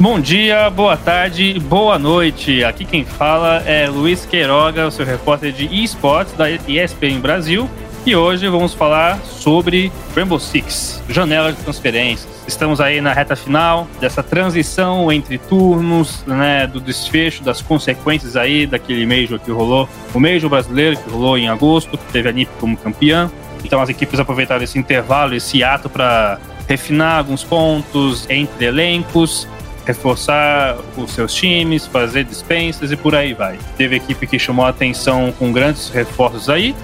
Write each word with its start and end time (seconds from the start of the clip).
Bom 0.00 0.18
dia, 0.18 0.70
boa 0.70 0.96
tarde, 0.96 1.60
boa 1.60 1.98
noite. 1.98 2.64
Aqui 2.64 2.86
quem 2.86 3.04
fala 3.04 3.62
é 3.66 3.86
Luiz 3.86 4.24
Queiroga, 4.24 4.90
seu 4.90 5.04
repórter 5.04 5.52
de 5.52 5.66
esportes 5.84 6.32
da 6.32 6.50
ESPN 6.50 7.20
Brasil. 7.20 7.68
E 8.06 8.16
hoje 8.16 8.48
vamos 8.48 8.72
falar 8.72 9.18
sobre 9.22 9.92
Rainbow 10.16 10.40
Six, 10.40 11.02
janela 11.06 11.52
de 11.52 11.58
transferências. 11.62 12.30
Estamos 12.48 12.80
aí 12.80 13.02
na 13.02 13.12
reta 13.12 13.36
final 13.36 13.86
dessa 14.00 14.22
transição 14.22 15.12
entre 15.12 15.36
turnos, 15.36 16.24
né, 16.26 16.66
do 16.66 16.80
desfecho, 16.80 17.44
das 17.44 17.60
consequências 17.60 18.36
aí 18.36 18.66
daquele 18.66 19.04
Major 19.04 19.38
que 19.38 19.50
rolou, 19.50 19.86
o 20.14 20.18
Major 20.18 20.48
brasileiro 20.48 20.96
que 20.96 21.10
rolou 21.10 21.36
em 21.36 21.50
agosto, 21.50 21.98
que 21.98 22.10
teve 22.10 22.26
a 22.26 22.32
NIP 22.32 22.50
como 22.58 22.74
campeã. 22.74 23.30
Então 23.62 23.82
as 23.82 23.90
equipes 23.90 24.18
aproveitaram 24.18 24.64
esse 24.64 24.78
intervalo, 24.78 25.34
esse 25.34 25.62
ato 25.62 25.90
para 25.90 26.40
refinar 26.66 27.18
alguns 27.18 27.44
pontos 27.44 28.24
entre 28.30 28.64
elencos, 28.64 29.46
reforçar 29.84 30.76
os 30.96 31.10
seus 31.12 31.34
times, 31.34 31.86
fazer 31.86 32.24
dispensas 32.24 32.92
e 32.92 32.96
por 32.96 33.14
aí 33.14 33.34
vai. 33.34 33.58
Teve 33.76 33.96
equipe 33.96 34.26
que 34.26 34.38
chamou 34.38 34.64
a 34.64 34.68
atenção 34.68 35.32
com 35.38 35.52
grandes 35.52 35.88
reforços 35.88 36.48
aí 36.48 36.74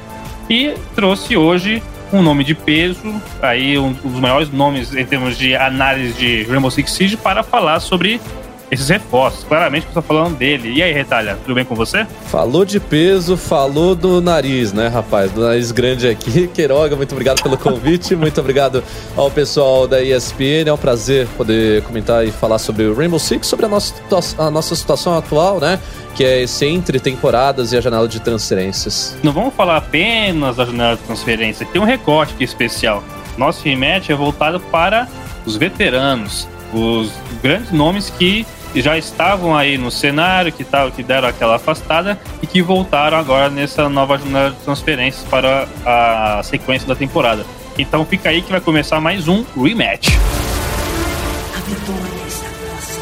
e 0.49 0.75
trouxe 0.95 1.37
hoje 1.37 1.83
um 2.13 2.23
nome 2.23 2.45
de 2.45 2.55
peso, 2.55 3.21
aí 3.43 3.79
um 3.79 3.93
dos 3.93 4.21
maiores 4.21 4.51
nomes 4.51 4.95
em 4.95 5.05
termos 5.05 5.37
de 5.37 5.57
análise 5.57 6.13
de 6.15 6.45
Rainbow 6.45 6.71
Six 6.71 6.93
Siege 6.93 7.17
para 7.17 7.43
falar 7.43 7.81
sobre 7.81 8.21
esses 8.71 8.89
reforços. 8.89 9.45
Claramente 9.45 9.83
que 9.83 9.97
eu 9.97 10.01
estou 10.01 10.03
falando 10.03 10.37
dele. 10.37 10.73
E 10.73 10.83
aí, 10.83 10.93
Retalha, 10.93 11.37
tudo 11.43 11.55
bem 11.55 11.65
com 11.65 11.75
você? 11.75 12.07
Falou 12.27 12.65
de 12.65 12.81
peso, 12.81 13.37
falou 13.37 13.95
do 13.95 14.21
nariz, 14.21 14.73
né, 14.73 14.89
rapaz? 14.89 15.31
Do 15.31 15.43
nariz 15.43 15.71
grande 15.73 16.09
aqui. 16.09 16.49
Queiroga, 16.55 16.97
muito 16.97 17.13
obrigado 17.13 17.43
pelo 17.43 17.57
convite, 17.57 18.17
muito 18.17 18.41
obrigado 18.41 18.83
ao 19.17 19.31
pessoal 19.31 19.87
da 19.87 20.03
ESPN. 20.03 20.69
É 20.69 20.73
um 20.73 20.79
prazer 20.79 21.27
poder 21.37 21.83
comentar 21.83 22.27
e 22.27 22.31
falar 22.31 22.59
sobre 22.59 22.85
o 22.85 22.95
Rainbow 22.95 23.19
Six, 23.19 23.47
sobre 23.47 23.67
a 23.67 23.69
nossa, 23.69 23.95
a 24.39 24.51
nossa 24.51 24.75
situação 24.75 25.17
atual, 25.17 25.61
né? 25.61 25.79
Que 26.15 26.25
é 26.25 26.43
esse 26.43 26.65
entre 26.67 26.99
temporadas 26.99 27.73
e 27.73 27.77
a 27.77 27.81
janela 27.81 28.09
de 28.09 28.21
transferências. 28.21 29.17
Não 29.23 29.33
vamos 29.33 29.55
falar 29.55 29.77
apenas 29.77 30.57
da 30.57 30.65
janela 30.65 30.97
de 30.97 31.03
transferência, 31.03 31.67
tem 31.67 31.81
um 31.81 31.85
recorte 31.85 32.35
aqui 32.35 32.45
especial. 32.45 33.05
Nosso 33.37 33.63
rematch 33.63 34.09
é 34.11 34.15
voltado 34.15 34.59
para 34.59 35.07
os 35.45 35.57
veteranos, 35.57 36.49
os 36.73 37.13
grandes 37.43 37.71
nomes 37.71 38.11
que 38.11 38.47
que 38.77 38.83
já 38.83 38.99
estavam 38.99 39.57
aí 39.57 39.79
no 39.79 39.91
cenário, 39.91 40.53
que, 40.53 40.63
tal, 40.63 40.93
que 40.93 41.03
deram 41.03 41.27
aquela 41.27 41.57
afastada 41.57 42.21
e 42.43 42.47
que 42.47 42.61
voltaram 42.61 43.17
agora 43.17 43.49
nessa 43.49 43.89
nova 43.89 44.19
janela 44.19 44.51
de 44.51 44.57
transferências 44.57 45.27
para 45.31 45.67
a 45.87 46.43
sequência 46.43 46.87
da 46.87 46.95
temporada. 46.95 47.47
Então 47.79 48.05
fica 48.05 48.29
aí 48.29 48.43
que 48.43 48.51
vai 48.51 48.61
começar 48.61 49.01
mais 49.01 49.29
um 49.29 49.43
rematch. 49.55 50.09
A 51.55 51.61
vitória 51.61 52.27
está 52.27 52.49
próxima. 52.51 53.01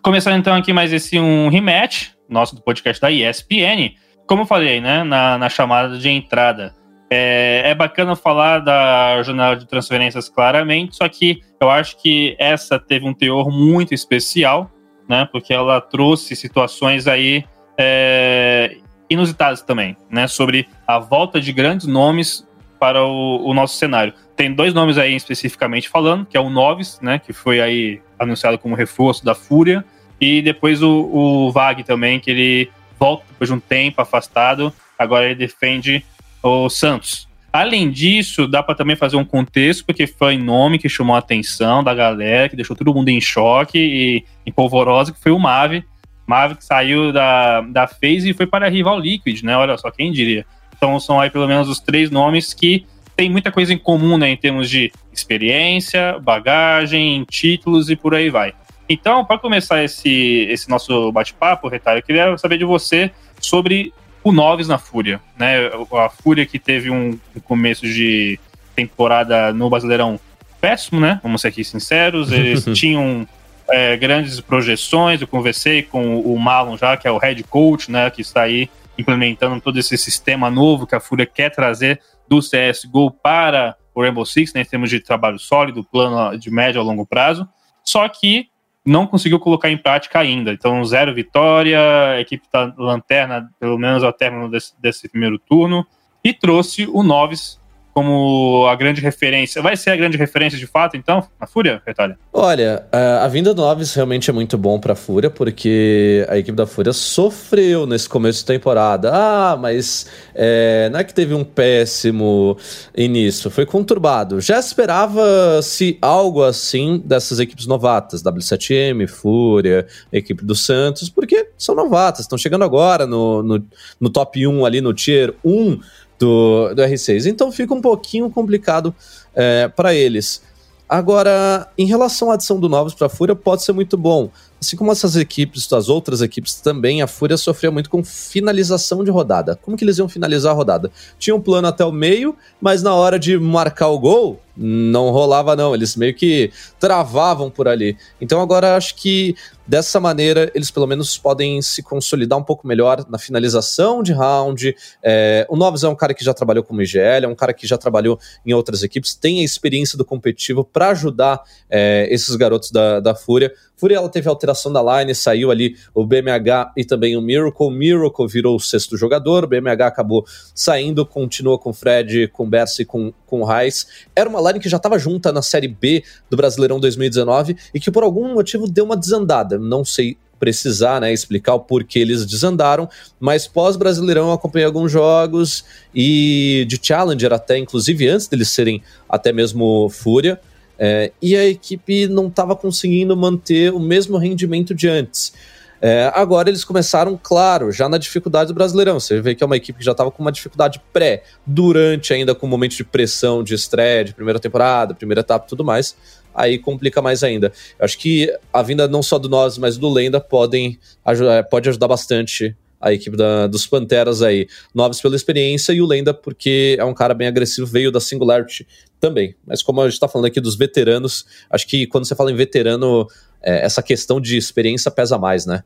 Começando 0.00 0.36
então 0.38 0.54
aqui 0.54 0.72
mais 0.72 0.92
esse 0.92 1.18
um 1.18 1.48
rematch, 1.48 2.10
nosso 2.28 2.54
do 2.54 2.62
podcast 2.62 3.00
da 3.02 3.10
ESPN. 3.10 3.96
Como 4.24 4.42
eu 4.42 4.46
falei, 4.46 4.80
né, 4.80 5.02
na, 5.02 5.36
na 5.36 5.48
chamada 5.48 5.98
de 5.98 6.08
entrada, 6.08 6.76
é, 7.10 7.62
é, 7.64 7.74
bacana 7.74 8.14
falar 8.14 8.60
da 8.60 9.20
janela 9.22 9.56
de 9.56 9.66
transferências 9.66 10.28
claramente, 10.28 10.94
só 10.94 11.08
que 11.08 11.42
eu 11.60 11.68
acho 11.68 12.00
que 12.00 12.36
essa 12.38 12.78
teve 12.78 13.04
um 13.04 13.12
teor 13.12 13.50
muito 13.50 13.92
especial, 13.92 14.70
né? 15.08 15.28
Porque 15.32 15.52
ela 15.52 15.80
trouxe 15.80 16.36
situações 16.36 17.08
aí 17.08 17.44
é, 17.76 18.76
inusitadas 19.10 19.60
também, 19.60 19.96
né? 20.08 20.28
Sobre 20.28 20.68
a 20.86 21.00
volta 21.00 21.40
de 21.40 21.52
grandes 21.52 21.88
nomes 21.88 22.46
para 22.78 23.04
o, 23.04 23.44
o, 23.44 23.52
nosso 23.52 23.76
cenário. 23.76 24.14
Tem 24.36 24.54
dois 24.54 24.72
nomes 24.72 24.96
aí 24.96 25.14
especificamente 25.14 25.88
falando, 25.88 26.24
que 26.24 26.36
é 26.36 26.40
o 26.40 26.48
Noves, 26.48 26.98
né? 27.02 27.18
Que 27.18 27.32
foi 27.32 27.60
aí 27.60 28.00
anunciado 28.18 28.56
como 28.56 28.74
reforço 28.74 29.24
da 29.24 29.34
Fúria, 29.34 29.84
e 30.20 30.40
depois 30.40 30.80
o, 30.82 31.10
o 31.12 31.50
Vag 31.50 31.82
também, 31.82 32.20
que 32.20 32.30
ele 32.30 32.70
volta 32.98 33.24
depois 33.28 33.48
de 33.48 33.54
um 33.54 33.60
tempo 33.60 34.00
afastado, 34.00 34.72
agora 34.98 35.26
ele 35.26 35.34
defende 35.34 36.04
o 36.42 36.68
Santos. 36.68 37.28
Além 37.52 37.90
disso, 37.90 38.46
dá 38.46 38.62
para 38.62 38.76
também 38.76 38.94
fazer 38.94 39.16
um 39.16 39.24
contexto, 39.24 39.84
porque 39.84 40.06
foi 40.06 40.38
nome 40.38 40.78
que 40.78 40.88
chamou 40.88 41.16
a 41.16 41.18
atenção 41.18 41.82
da 41.82 41.92
galera, 41.92 42.48
que 42.48 42.54
deixou 42.54 42.76
todo 42.76 42.94
mundo 42.94 43.08
em 43.08 43.20
choque 43.20 43.78
e 43.78 44.24
em 44.46 44.52
polvorosa, 44.52 45.12
que 45.12 45.20
foi 45.20 45.32
o 45.32 45.38
Mave. 45.38 45.84
Mave 46.26 46.54
que 46.54 46.64
saiu 46.64 47.12
da, 47.12 47.60
da 47.62 47.88
FaZe 47.88 48.30
e 48.30 48.34
foi 48.34 48.46
para 48.46 48.66
a 48.66 48.68
Rival 48.68 49.00
Liquid, 49.00 49.42
né? 49.42 49.56
Olha 49.56 49.76
só, 49.76 49.90
quem 49.90 50.12
diria. 50.12 50.46
Então 50.76 50.98
são 51.00 51.20
aí 51.20 51.28
pelo 51.28 51.48
menos 51.48 51.68
os 51.68 51.80
três 51.80 52.08
nomes 52.08 52.54
que 52.54 52.86
tem 53.16 53.28
muita 53.28 53.50
coisa 53.50 53.74
em 53.74 53.78
comum, 53.78 54.16
né? 54.16 54.30
Em 54.30 54.36
termos 54.36 54.70
de 54.70 54.92
experiência, 55.12 56.18
bagagem, 56.20 57.24
títulos 57.28 57.90
e 57.90 57.96
por 57.96 58.14
aí 58.14 58.30
vai. 58.30 58.54
Então, 58.88 59.24
para 59.24 59.38
começar 59.38 59.84
esse, 59.84 60.46
esse 60.48 60.70
nosso 60.70 61.12
bate-papo, 61.12 61.68
Retalho, 61.68 61.98
eu 61.98 62.02
queria 62.02 62.38
saber 62.38 62.58
de 62.58 62.64
você 62.64 63.10
sobre 63.40 63.92
o 64.30 64.32
Noves 64.32 64.68
na 64.68 64.78
Fúria, 64.78 65.20
né? 65.38 65.68
A 65.92 66.08
Fúria 66.08 66.46
que 66.46 66.58
teve 66.58 66.90
um, 66.90 67.18
começo 67.44 67.86
de 67.86 68.38
temporada 68.74 69.52
no 69.52 69.68
Brasileirão 69.68 70.18
péssimo, 70.60 71.00
né? 71.00 71.20
Vamos 71.22 71.40
ser 71.42 71.48
aqui 71.48 71.64
sinceros. 71.64 72.30
Eles 72.32 72.64
tinham 72.78 73.26
é, 73.68 73.96
grandes 73.96 74.40
projeções. 74.40 75.20
Eu 75.20 75.28
conversei 75.28 75.82
com 75.82 76.20
o 76.20 76.38
Malon 76.38 76.76
já, 76.76 76.96
que 76.96 77.06
é 77.06 77.10
o 77.10 77.18
head 77.18 77.42
coach, 77.44 77.90
né? 77.90 78.08
Que 78.10 78.22
está 78.22 78.42
aí 78.42 78.70
implementando 78.96 79.60
todo 79.60 79.78
esse 79.78 79.96
sistema 79.98 80.50
novo 80.50 80.86
que 80.86 80.94
a 80.94 81.00
Fúria 81.00 81.26
quer 81.26 81.50
trazer 81.50 82.00
do 82.28 82.38
CSGO 82.38 83.10
para 83.10 83.76
o 83.94 84.02
Rainbow 84.02 84.24
Six, 84.24 84.52
né, 84.52 84.60
em 84.60 84.64
termos 84.64 84.90
de 84.90 85.00
trabalho 85.00 85.38
sólido, 85.38 85.82
plano 85.82 86.38
de 86.38 86.50
médio 86.50 86.80
a 86.80 86.84
longo 86.84 87.04
prazo. 87.04 87.48
Só 87.82 88.06
que 88.08 88.48
não 88.84 89.06
conseguiu 89.06 89.38
colocar 89.38 89.70
em 89.70 89.76
prática 89.76 90.18
ainda. 90.18 90.52
Então, 90.52 90.84
zero 90.84 91.14
vitória, 91.14 91.78
a 92.12 92.20
equipe 92.20 92.44
está 92.44 92.72
lanterna, 92.76 93.50
pelo 93.58 93.78
menos 93.78 94.02
ao 94.02 94.12
término 94.12 94.50
desse, 94.50 94.72
desse 94.80 95.08
primeiro 95.08 95.38
turno, 95.38 95.86
e 96.24 96.32
trouxe 96.32 96.86
o 96.86 97.02
Noves 97.02 97.60
como 97.92 98.66
a 98.68 98.74
grande 98.74 99.00
referência. 99.00 99.60
Vai 99.60 99.76
ser 99.76 99.90
a 99.90 99.96
grande 99.96 100.16
referência 100.16 100.58
de 100.58 100.66
fato, 100.66 100.96
então, 100.96 101.26
na 101.40 101.46
Fúria, 101.46 101.82
Retalha? 101.86 102.18
Olha, 102.32 102.84
a 102.92 103.26
vinda 103.28 103.52
do 103.52 103.62
Noves 103.62 103.94
realmente 103.94 104.30
é 104.30 104.32
muito 104.32 104.56
bom 104.56 104.78
pra 104.78 104.94
Fúria, 104.94 105.30
porque 105.30 106.26
a 106.28 106.38
equipe 106.38 106.56
da 106.56 106.66
Fúria 106.66 106.92
sofreu 106.92 107.86
nesse 107.86 108.08
começo 108.08 108.40
de 108.40 108.46
temporada. 108.46 109.10
Ah, 109.12 109.56
mas 109.56 110.06
é, 110.34 110.88
não 110.92 111.00
é 111.00 111.04
que 111.04 111.12
teve 111.12 111.34
um 111.34 111.44
péssimo 111.44 112.56
início, 112.96 113.50
foi 113.50 113.66
conturbado. 113.66 114.40
Já 114.40 114.58
esperava-se 114.58 115.98
algo 116.00 116.44
assim 116.44 117.02
dessas 117.04 117.40
equipes 117.40 117.66
novatas, 117.66 118.22
W7M, 118.22 119.08
Fúria, 119.08 119.86
equipe 120.12 120.44
do 120.44 120.54
Santos, 120.54 121.08
porque 121.08 121.48
são 121.58 121.74
novatas, 121.74 122.20
estão 122.20 122.38
chegando 122.38 122.64
agora 122.64 123.06
no, 123.06 123.42
no, 123.42 123.64
no 124.00 124.10
top 124.10 124.46
1 124.46 124.64
ali, 124.64 124.80
no 124.80 124.94
tier 124.94 125.34
1 125.44 125.80
do, 126.20 126.74
do 126.74 126.82
R6. 126.82 127.26
Então 127.26 127.50
fica 127.50 127.72
um 127.72 127.80
pouquinho 127.80 128.30
complicado 128.30 128.94
é, 129.34 129.66
para 129.66 129.94
eles. 129.94 130.42
Agora, 130.86 131.68
em 131.78 131.86
relação 131.86 132.30
à 132.30 132.34
adição 132.34 132.60
do 132.60 132.68
Novos 132.68 132.94
para 132.94 133.06
a 133.06 133.10
Fúria, 133.10 133.34
pode 133.34 133.62
ser 133.62 133.72
muito 133.72 133.96
bom. 133.96 134.28
Assim 134.60 134.76
como 134.76 134.92
essas 134.92 135.16
equipes, 135.16 135.72
as 135.72 135.88
outras 135.88 136.20
equipes 136.20 136.54
também, 136.56 137.00
a 137.00 137.06
Fúria 137.06 137.36
sofria 137.36 137.70
muito 137.70 137.88
com 137.88 138.04
finalização 138.04 139.02
de 139.02 139.10
rodada. 139.10 139.56
Como 139.56 139.76
que 139.76 139.82
eles 139.84 139.96
iam 139.96 140.08
finalizar 140.08 140.52
a 140.52 140.54
rodada? 140.54 140.90
Tinha 141.18 141.34
um 141.34 141.40
plano 141.40 141.66
até 141.68 141.84
o 141.84 141.90
meio, 141.90 142.36
mas 142.60 142.82
na 142.82 142.94
hora 142.94 143.18
de 143.18 143.38
marcar 143.38 143.88
o 143.88 143.98
gol, 143.98 144.38
não 144.54 145.10
rolava 145.10 145.56
não. 145.56 145.74
Eles 145.74 145.96
meio 145.96 146.14
que 146.14 146.52
travavam 146.78 147.50
por 147.50 147.66
ali. 147.68 147.96
Então 148.20 148.40
agora 148.40 148.76
acho 148.76 148.94
que 148.96 149.34
Dessa 149.70 150.00
maneira, 150.00 150.50
eles 150.52 150.68
pelo 150.68 150.84
menos 150.84 151.16
podem 151.16 151.62
se 151.62 151.80
consolidar 151.80 152.36
um 152.36 152.42
pouco 152.42 152.66
melhor 152.66 153.06
na 153.08 153.20
finalização 153.20 154.02
de 154.02 154.12
round. 154.12 154.74
É, 155.00 155.46
o 155.48 155.54
Novos 155.54 155.84
é 155.84 155.88
um 155.88 155.94
cara 155.94 156.12
que 156.12 156.24
já 156.24 156.34
trabalhou 156.34 156.64
com 156.64 156.74
o 156.74 156.82
IGL, 156.82 157.24
é 157.24 157.28
um 157.28 157.36
cara 157.36 157.54
que 157.54 157.68
já 157.68 157.78
trabalhou 157.78 158.18
em 158.44 158.52
outras 158.52 158.82
equipes, 158.82 159.14
tem 159.14 159.38
a 159.38 159.44
experiência 159.44 159.96
do 159.96 160.04
competitivo 160.04 160.64
para 160.64 160.88
ajudar 160.88 161.40
é, 161.70 162.08
esses 162.10 162.34
garotos 162.34 162.72
da, 162.72 162.98
da 162.98 163.14
Fúria. 163.14 163.52
Fúria 163.80 164.06
teve 164.10 164.28
alteração 164.28 164.70
da 164.70 165.00
line, 165.00 165.14
saiu 165.14 165.50
ali 165.50 165.74
o 165.94 166.04
BMH 166.04 166.72
e 166.76 166.84
também 166.84 167.16
o 167.16 167.22
Miracle. 167.22 167.70
Miracle 167.70 168.28
virou 168.28 168.56
o 168.56 168.60
sexto 168.60 168.94
jogador, 168.94 169.44
o 169.44 169.46
BMH 169.46 169.86
acabou 169.86 170.26
saindo, 170.54 171.06
continua 171.06 171.58
com 171.58 171.70
o 171.70 171.72
Fred, 171.72 172.28
com 172.28 172.44
o 172.44 172.46
Berce 172.46 172.82
e 172.82 172.84
com, 172.84 173.10
com 173.26 173.40
o 173.40 173.44
Reis. 173.44 173.86
Era 174.14 174.28
uma 174.28 174.40
line 174.40 174.60
que 174.60 174.68
já 174.68 174.76
estava 174.76 174.98
junta 174.98 175.32
na 175.32 175.40
Série 175.40 175.68
B 175.68 176.04
do 176.28 176.36
Brasileirão 176.36 176.78
2019 176.78 177.56
e 177.72 177.80
que 177.80 177.90
por 177.90 178.02
algum 178.02 178.34
motivo 178.34 178.68
deu 178.68 178.84
uma 178.84 178.96
desandada. 178.96 179.58
Não 179.58 179.82
sei 179.82 180.18
precisar 180.38 181.00
né, 181.00 181.12
explicar 181.12 181.54
o 181.54 181.60
porquê 181.60 181.98
eles 181.98 182.24
desandaram, 182.24 182.88
mas 183.20 183.46
pós-Brasileirão 183.46 184.32
acompanhei 184.32 184.66
alguns 184.66 184.90
jogos 184.90 185.64
e 185.94 186.64
de 186.66 186.80
Challenger 186.82 187.32
até, 187.32 187.58
inclusive 187.58 188.08
antes 188.08 188.26
deles 188.26 188.48
serem 188.48 188.82
até 189.08 189.32
mesmo 189.32 189.88
Fúria. 189.90 190.40
É, 190.82 191.12
e 191.20 191.36
a 191.36 191.46
equipe 191.46 192.08
não 192.08 192.28
estava 192.28 192.56
conseguindo 192.56 193.14
manter 193.14 193.70
o 193.70 193.78
mesmo 193.78 194.16
rendimento 194.16 194.74
de 194.74 194.88
antes. 194.88 195.34
É, 195.82 196.10
agora 196.14 196.48
eles 196.48 196.64
começaram, 196.64 197.18
claro, 197.22 197.70
já 197.70 197.86
na 197.86 197.98
dificuldade 197.98 198.48
do 198.48 198.54
Brasileirão. 198.54 198.98
Você 198.98 199.20
vê 199.20 199.34
que 199.34 199.44
é 199.44 199.46
uma 199.46 199.58
equipe 199.58 199.78
que 199.78 199.84
já 199.84 199.92
estava 199.92 200.10
com 200.10 200.22
uma 200.22 200.32
dificuldade 200.32 200.80
pré, 200.90 201.22
durante 201.46 202.14
ainda 202.14 202.34
com 202.34 202.46
um 202.46 202.50
momento 202.50 202.76
de 202.76 202.84
pressão, 202.84 203.42
de 203.42 203.54
estreia, 203.54 204.04
de 204.04 204.14
primeira 204.14 204.40
temporada, 204.40 204.94
primeira 204.94 205.20
etapa 205.20 205.44
e 205.46 205.48
tudo 205.48 205.62
mais. 205.62 205.94
Aí 206.34 206.58
complica 206.58 207.02
mais 207.02 207.22
ainda. 207.22 207.52
Eu 207.78 207.84
acho 207.84 207.98
que 207.98 208.34
a 208.50 208.62
vinda 208.62 208.88
não 208.88 209.02
só 209.02 209.18
do 209.18 209.28
nós, 209.28 209.58
mas 209.58 209.76
do 209.76 209.88
Lenda 209.88 210.18
podem 210.18 210.78
ajudar, 211.04 211.44
pode 211.44 211.68
ajudar 211.68 211.88
bastante 211.88 212.56
a 212.80 212.92
equipe 212.92 213.16
da, 213.16 213.46
dos 213.46 213.66
Panteras 213.66 214.22
aí. 214.22 214.48
Noves 214.74 215.00
pela 215.00 215.14
experiência 215.14 215.72
e 215.72 215.82
o 215.82 215.86
Lenda 215.86 216.14
porque 216.14 216.76
é 216.78 216.84
um 216.84 216.94
cara 216.94 217.12
bem 217.12 217.28
agressivo, 217.28 217.66
veio 217.66 217.92
da 217.92 218.00
Singularity 218.00 218.66
também. 218.98 219.34
Mas 219.46 219.62
como 219.62 219.80
a 219.80 219.84
gente 219.84 219.94
está 219.94 220.08
falando 220.08 220.26
aqui 220.26 220.40
dos 220.40 220.56
veteranos, 220.56 221.26
acho 221.50 221.66
que 221.66 221.86
quando 221.86 222.06
você 222.06 222.14
fala 222.14 222.32
em 222.32 222.36
veterano, 222.36 223.06
é, 223.42 223.64
essa 223.64 223.82
questão 223.82 224.20
de 224.20 224.36
experiência 224.36 224.90
pesa 224.90 225.18
mais, 225.18 225.44
né? 225.44 225.62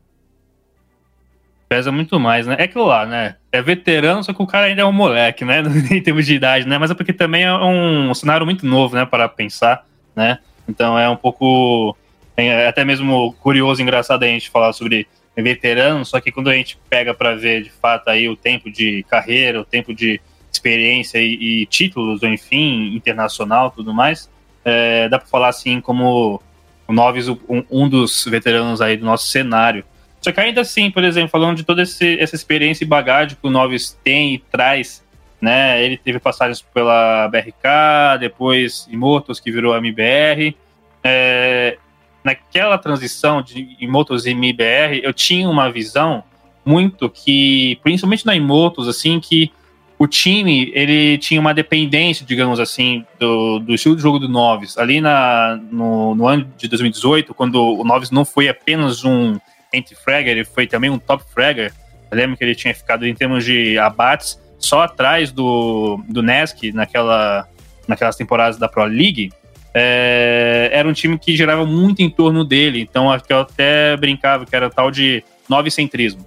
Pesa 1.68 1.90
muito 1.90 2.20
mais, 2.20 2.46
né? 2.46 2.56
É 2.58 2.64
aquilo 2.64 2.84
lá, 2.84 3.06
né? 3.06 3.36
É 3.50 3.62
veterano, 3.62 4.22
só 4.22 4.32
que 4.32 4.42
o 4.42 4.46
cara 4.46 4.66
ainda 4.66 4.82
é 4.82 4.84
um 4.84 4.92
moleque, 4.92 5.44
né? 5.44 5.62
em 5.90 6.02
termos 6.02 6.26
de 6.26 6.34
idade, 6.34 6.66
né? 6.66 6.78
Mas 6.78 6.90
é 6.90 6.94
porque 6.94 7.12
também 7.12 7.44
é 7.44 7.52
um 7.52 8.12
cenário 8.14 8.44
muito 8.44 8.66
novo, 8.66 8.94
né? 8.94 9.06
Para 9.06 9.28
pensar, 9.28 9.86
né? 10.14 10.38
Então 10.68 10.98
é 10.98 11.08
um 11.08 11.16
pouco. 11.16 11.96
É 12.36 12.66
até 12.66 12.84
mesmo 12.84 13.32
curioso, 13.34 13.80
engraçado 13.80 14.24
a 14.24 14.26
gente 14.26 14.50
falar 14.50 14.72
sobre 14.72 15.06
veterano, 15.42 16.04
só 16.04 16.20
que 16.20 16.30
quando 16.30 16.48
a 16.48 16.54
gente 16.54 16.78
pega 16.88 17.12
para 17.12 17.34
ver 17.34 17.62
de 17.62 17.70
fato 17.70 18.08
aí 18.08 18.28
o 18.28 18.36
tempo 18.36 18.70
de 18.70 19.04
carreira, 19.08 19.60
o 19.60 19.64
tempo 19.64 19.92
de 19.92 20.20
experiência 20.52 21.18
e, 21.18 21.62
e 21.62 21.66
títulos, 21.66 22.22
enfim, 22.22 22.94
internacional 22.94 23.70
tudo 23.70 23.92
mais, 23.92 24.30
é, 24.64 25.08
dá 25.08 25.18
para 25.18 25.28
falar 25.28 25.48
assim 25.48 25.80
como 25.80 26.40
o 26.86 26.92
Noves, 26.92 27.28
um, 27.28 27.38
um, 27.70 27.88
dos 27.88 28.24
veteranos 28.24 28.80
aí 28.80 28.96
do 28.96 29.04
nosso 29.04 29.28
cenário. 29.28 29.84
Só 30.20 30.32
que 30.32 30.40
ainda 30.40 30.60
assim, 30.60 30.90
por 30.90 31.04
exemplo, 31.04 31.30
falando 31.30 31.56
de 31.56 31.64
toda 31.64 31.82
esse, 31.82 32.18
essa 32.18 32.34
experiência 32.34 32.84
e 32.84 32.86
bagagem 32.86 33.36
que 33.40 33.46
o 33.46 33.50
Noves 33.50 33.98
tem 34.02 34.34
e 34.34 34.38
traz, 34.38 35.04
né? 35.40 35.82
Ele 35.84 35.96
teve 35.96 36.18
passagens 36.18 36.62
pela 36.62 37.28
BRK, 37.28 38.18
depois 38.20 38.86
Imotos, 38.90 39.40
que 39.40 39.50
virou 39.50 39.76
MBR. 39.76 40.56
É, 41.02 41.76
naquela 42.24 42.78
transição 42.78 43.42
de 43.42 43.76
Imotos 43.78 44.26
e 44.26 44.30
MBR, 44.30 45.00
eu 45.02 45.12
tinha 45.12 45.48
uma 45.48 45.70
visão 45.70 46.24
muito 46.64 47.10
que, 47.10 47.78
principalmente 47.82 48.24
na 48.24 48.34
Imotos, 48.34 48.88
assim, 48.88 49.20
que 49.20 49.52
o 49.98 50.06
time 50.06 50.72
ele 50.74 51.18
tinha 51.18 51.40
uma 51.40 51.54
dependência, 51.54 52.26
digamos 52.26 52.58
assim, 52.58 53.04
do, 53.18 53.58
do 53.60 53.74
estilo 53.74 53.94
de 53.94 54.02
jogo 54.02 54.18
do 54.18 54.28
Noves. 54.28 54.76
Ali 54.76 55.00
na, 55.00 55.60
no, 55.70 56.14
no 56.14 56.26
ano 56.26 56.50
de 56.56 56.66
2018, 56.66 57.32
quando 57.34 57.56
o 57.56 57.84
Noves 57.84 58.10
não 58.10 58.24
foi 58.24 58.48
apenas 58.48 59.04
um 59.04 59.38
anti-fragger, 59.72 60.32
ele 60.32 60.44
foi 60.44 60.66
também 60.66 60.90
um 60.90 60.98
top 60.98 61.22
fragger. 61.32 61.72
Eu 62.10 62.16
lembro 62.16 62.36
que 62.36 62.44
ele 62.44 62.54
tinha 62.54 62.74
ficado 62.74 63.06
em 63.06 63.14
termos 63.14 63.44
de 63.44 63.78
abates 63.78 64.40
só 64.58 64.82
atrás 64.82 65.30
do, 65.30 66.02
do 66.08 66.22
Nesk 66.22 66.72
naquela, 66.72 67.46
naquelas 67.86 68.16
temporadas 68.16 68.56
da 68.56 68.68
Pro 68.68 68.84
League. 68.84 69.32
É, 69.74 70.70
era 70.72 70.88
um 70.88 70.92
time 70.92 71.18
que 71.18 71.36
girava 71.36 71.66
muito 71.66 72.00
em 72.00 72.08
torno 72.08 72.44
dele, 72.44 72.80
então 72.80 73.12
eu 73.28 73.40
até 73.40 73.96
brincava 73.96 74.46
que 74.46 74.54
era 74.54 74.70
tal 74.70 74.90
de 74.90 75.24
novecentrismo 75.48 76.24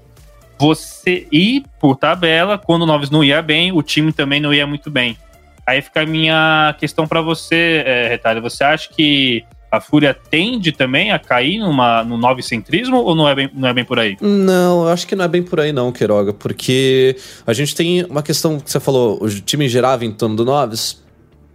você 0.59 1.27
ir 1.31 1.63
por 1.79 1.95
tabela, 1.95 2.57
quando 2.57 2.81
o 2.81 2.85
Noves 2.85 3.09
não 3.09 3.23
ia 3.23 3.41
bem, 3.41 3.71
o 3.71 3.81
time 3.81 4.11
também 4.11 4.39
não 4.39 4.53
ia 4.53 4.65
muito 4.65 4.89
bem. 4.89 5.17
Aí 5.65 5.81
fica 5.81 6.01
a 6.01 6.05
minha 6.05 6.75
questão 6.79 7.05
para 7.07 7.21
você, 7.21 7.83
é, 7.85 8.07
Retalho. 8.07 8.41
Você 8.41 8.63
acha 8.63 8.89
que 8.89 9.43
a 9.69 9.81
Fúria 9.81 10.13
tende 10.13 10.71
também 10.71 11.11
a 11.11 11.19
cair 11.19 11.59
numa, 11.59 12.03
no 12.03 12.17
novecentrismo 12.17 12.97
ou 12.97 13.13
não 13.13 13.27
é, 13.27 13.35
bem, 13.35 13.49
não 13.53 13.67
é 13.67 13.73
bem 13.73 13.83
por 13.83 13.99
aí? 13.99 14.17
Não, 14.21 14.83
eu 14.83 14.89
acho 14.89 15.05
que 15.05 15.15
não 15.15 15.25
é 15.25 15.27
bem 15.27 15.43
por 15.43 15.59
aí 15.59 15.73
não, 15.73 15.91
Queiroga, 15.91 16.33
porque 16.33 17.17
a 17.45 17.51
gente 17.51 17.75
tem 17.75 18.05
uma 18.05 18.23
questão 18.23 18.59
que 18.59 18.71
você 18.71 18.79
falou, 18.79 19.21
o 19.21 19.29
time 19.29 19.67
girava 19.67 20.05
em 20.05 20.11
torno 20.11 20.37
do 20.37 20.45
Noves, 20.45 21.03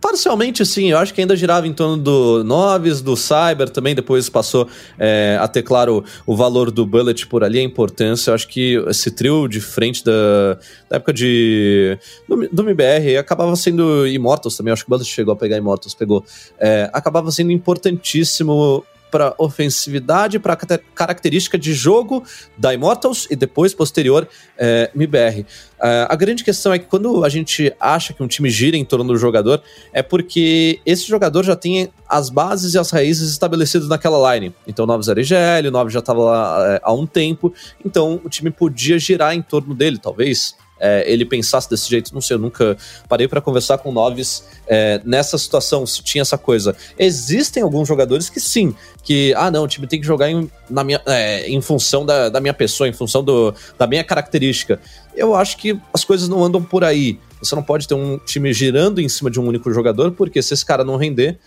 Parcialmente 0.02 0.66
sim, 0.66 0.90
eu 0.90 0.98
acho 0.98 1.14
que 1.14 1.20
ainda 1.20 1.36
girava 1.36 1.64
em 1.64 1.72
torno 1.72 1.96
do 1.96 2.42
Noves, 2.42 3.00
do 3.00 3.16
Cyber 3.16 3.70
também, 3.70 3.94
depois 3.94 4.28
passou 4.28 4.68
é, 4.98 5.38
a 5.40 5.46
ter 5.46 5.62
claro 5.62 6.04
o 6.26 6.36
valor 6.36 6.72
do 6.72 6.84
Bullet 6.84 7.24
por 7.28 7.44
ali, 7.44 7.60
a 7.60 7.62
importância. 7.62 8.30
Eu 8.32 8.34
acho 8.34 8.48
que 8.48 8.82
esse 8.88 9.12
trio 9.12 9.46
de 9.46 9.60
frente 9.60 10.04
da, 10.04 10.58
da 10.90 10.96
época 10.96 11.12
de 11.12 11.96
do, 12.28 12.48
do 12.48 12.62
MBR 12.62 13.16
acabava 13.16 13.54
sendo 13.54 14.04
Immortals 14.04 14.56
também, 14.56 14.70
eu 14.70 14.74
acho 14.74 14.82
que 14.82 14.88
o 14.88 14.90
Bullet 14.90 15.08
chegou 15.08 15.34
a 15.34 15.36
pegar 15.36 15.56
Immortals, 15.56 15.94
pegou. 15.94 16.24
É, 16.58 16.90
acabava 16.92 17.30
sendo 17.30 17.52
importantíssimo 17.52 18.84
para 19.12 19.34
ofensividade, 19.36 20.38
para 20.38 20.56
característica 20.56 21.58
de 21.58 21.74
jogo 21.74 22.24
da 22.56 22.72
Immortals 22.72 23.28
e 23.30 23.36
depois, 23.36 23.74
posterior, 23.74 24.26
é, 24.56 24.90
MBR. 24.94 25.44
É, 25.80 26.06
a 26.08 26.16
grande 26.16 26.42
questão 26.42 26.72
é 26.72 26.78
que 26.78 26.86
quando 26.86 27.22
a 27.22 27.28
gente 27.28 27.74
acha 27.78 28.14
que 28.14 28.22
um 28.22 28.26
time 28.26 28.48
gira 28.48 28.74
em 28.74 28.84
torno 28.84 29.04
do 29.04 29.18
jogador, 29.18 29.62
é 29.92 30.02
porque 30.02 30.80
esse 30.86 31.06
jogador 31.06 31.44
já 31.44 31.54
tem 31.54 31.90
as 32.08 32.30
bases 32.30 32.72
e 32.72 32.78
as 32.78 32.90
raízes 32.90 33.30
estabelecidas 33.30 33.88
naquela 33.88 34.34
line. 34.34 34.54
Então, 34.66 34.84
o 34.84 34.88
Novos 34.88 35.08
era 35.08 35.20
IGL, 35.20 35.68
o 35.68 35.70
Novos 35.70 35.92
já 35.92 35.98
estava 35.98 36.22
lá 36.22 36.74
é, 36.74 36.80
há 36.82 36.92
um 36.92 37.06
tempo, 37.06 37.52
então 37.84 38.18
o 38.24 38.30
time 38.30 38.50
podia 38.50 38.98
girar 38.98 39.34
em 39.34 39.42
torno 39.42 39.74
dele, 39.74 39.98
talvez 39.98 40.56
é, 40.82 41.04
ele 41.10 41.24
pensasse 41.24 41.70
desse 41.70 41.88
jeito. 41.88 42.12
Não 42.12 42.20
sei, 42.20 42.34
eu 42.34 42.40
nunca 42.40 42.76
parei 43.08 43.28
para 43.28 43.40
conversar 43.40 43.78
com 43.78 43.92
Noves 43.92 44.44
é, 44.66 45.00
nessa 45.04 45.38
situação, 45.38 45.86
se 45.86 46.02
tinha 46.02 46.22
essa 46.22 46.36
coisa. 46.36 46.74
Existem 46.98 47.62
alguns 47.62 47.86
jogadores 47.86 48.28
que 48.28 48.40
sim, 48.40 48.74
que, 49.04 49.32
ah, 49.36 49.50
não, 49.50 49.62
o 49.62 49.68
time 49.68 49.86
tem 49.86 50.00
que 50.00 50.06
jogar 50.06 50.28
em, 50.28 50.50
na 50.68 50.82
minha, 50.82 51.00
é, 51.06 51.48
em 51.48 51.60
função 51.60 52.04
da, 52.04 52.28
da 52.28 52.40
minha 52.40 52.52
pessoa, 52.52 52.88
em 52.88 52.92
função 52.92 53.22
do, 53.22 53.54
da 53.78 53.86
minha 53.86 54.02
característica. 54.02 54.80
Eu 55.14 55.36
acho 55.36 55.56
que 55.56 55.78
as 55.94 56.04
coisas 56.04 56.28
não 56.28 56.42
andam 56.42 56.60
por 56.60 56.82
aí. 56.82 57.18
Você 57.40 57.54
não 57.54 57.62
pode 57.62 57.86
ter 57.86 57.94
um 57.94 58.18
time 58.18 58.52
girando 58.52 59.00
em 59.00 59.08
cima 59.08 59.30
de 59.30 59.38
um 59.40 59.46
único 59.46 59.72
jogador, 59.72 60.12
porque 60.12 60.42
se 60.42 60.54
esse 60.54 60.64
cara 60.64 60.84
não 60.84 60.96
render, 60.96 61.38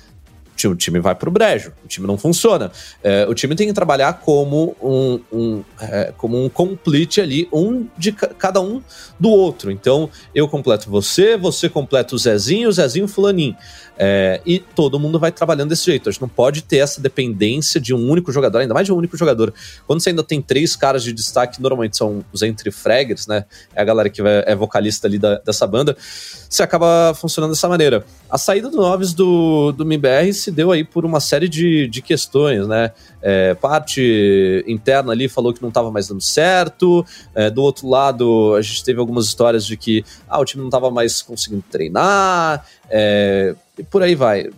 o 0.64 0.76
time 0.76 1.00
vai 1.00 1.14
pro 1.14 1.30
brejo, 1.30 1.72
o 1.84 1.88
time 1.88 2.08
não 2.08 2.18
funciona. 2.18 2.72
É, 3.04 3.26
o 3.28 3.34
time 3.34 3.56
tem 3.56 3.68
que 3.68 3.74
trabalhar 3.74 4.22
como 4.22 4.76
um, 4.82 5.20
um 5.32 5.64
é, 5.80 6.14
como 6.18 6.44
um 6.44 6.48
complete 6.50 7.20
ali, 7.20 7.48
um 7.52 7.88
de 7.98 8.12
cada 8.12 8.62
um 8.62 8.82
do 9.20 9.30
outro. 9.30 9.70
Então, 9.70 10.10
eu 10.34 10.48
completo 10.48 10.90
você, 10.90 11.38
você 11.38 11.68
completa 11.68 12.16
o 12.16 12.18
Zezinho, 12.18 12.70
o 12.70 12.72
Zezinho 12.72 13.08
Fulaninho. 13.08 13.56
É, 13.98 14.42
e 14.46 14.60
todo 14.60 15.00
mundo 15.00 15.18
vai 15.18 15.32
trabalhando 15.32 15.70
desse 15.70 15.86
jeito. 15.86 16.10
A 16.10 16.12
gente 16.12 16.22
não 16.22 16.28
pode 16.28 16.62
ter 16.64 16.78
essa 16.78 17.00
dependência 17.00 17.80
de 17.80 17.94
um 17.94 18.10
único 18.10 18.32
jogador, 18.32 18.60
ainda 18.60 18.74
mais 18.74 18.86
de 18.86 18.92
um 18.92 18.98
único 18.98 19.16
jogador. 19.16 19.54
Quando 19.88 20.02
você 20.02 20.10
ainda 20.10 20.24
tem 20.24 20.42
três 20.42 20.76
caras 20.76 21.04
de 21.04 21.14
destaque, 21.14 21.62
normalmente 21.62 21.96
são 21.96 22.24
os 22.32 22.42
entre 22.42 22.72
fraggers, 22.72 23.26
né? 23.26 23.46
É 23.74 23.82
a 23.82 23.86
galera 23.86 24.10
que 24.10 24.22
é 24.22 24.56
vocalista 24.56 25.08
ali 25.08 25.18
da, 25.18 25.38
dessa 25.40 25.66
banda. 25.66 25.96
Você 26.50 26.62
acaba 26.62 27.14
funcionando 27.16 27.52
dessa 27.52 27.70
maneira. 27.70 28.06
A 28.30 28.38
saída 28.38 28.70
do 28.70 28.78
Noves 28.78 29.14
do, 29.14 29.72
do 29.72 29.84
MBR 29.84 30.34
se 30.46 30.52
deu 30.52 30.72
aí 30.72 30.84
por 30.84 31.06
uma 31.06 31.20
série 31.20 31.50
de, 31.50 31.88
de 31.88 32.02
questões, 32.02 32.68
né? 32.68 32.92
É, 33.22 33.56
parte 33.56 34.64
interna 34.68 35.12
ali 35.12 35.28
falou 35.28 35.54
que 35.54 35.62
não 35.62 35.70
estava 35.70 35.92
mais 35.92 36.08
dando 36.08 36.22
certo. 36.22 37.06
É, 37.34 37.50
do 37.50 37.62
outro 37.64 37.88
lado, 37.88 38.54
a 38.56 38.62
gente 38.62 38.84
teve 38.84 39.00
algumas 39.00 39.26
histórias 39.26 39.66
de 39.66 39.76
que 39.76 40.06
ah, 40.30 40.40
o 40.40 40.46
time 40.46 40.62
não 40.62 40.70
estava 40.70 40.92
mais 40.92 41.22
conseguindo 41.22 41.64
treinar. 41.70 42.66
É, 42.90 43.56
e 43.78 43.84
por 43.84 44.04
aí 44.04 44.14
vai. 44.14 44.50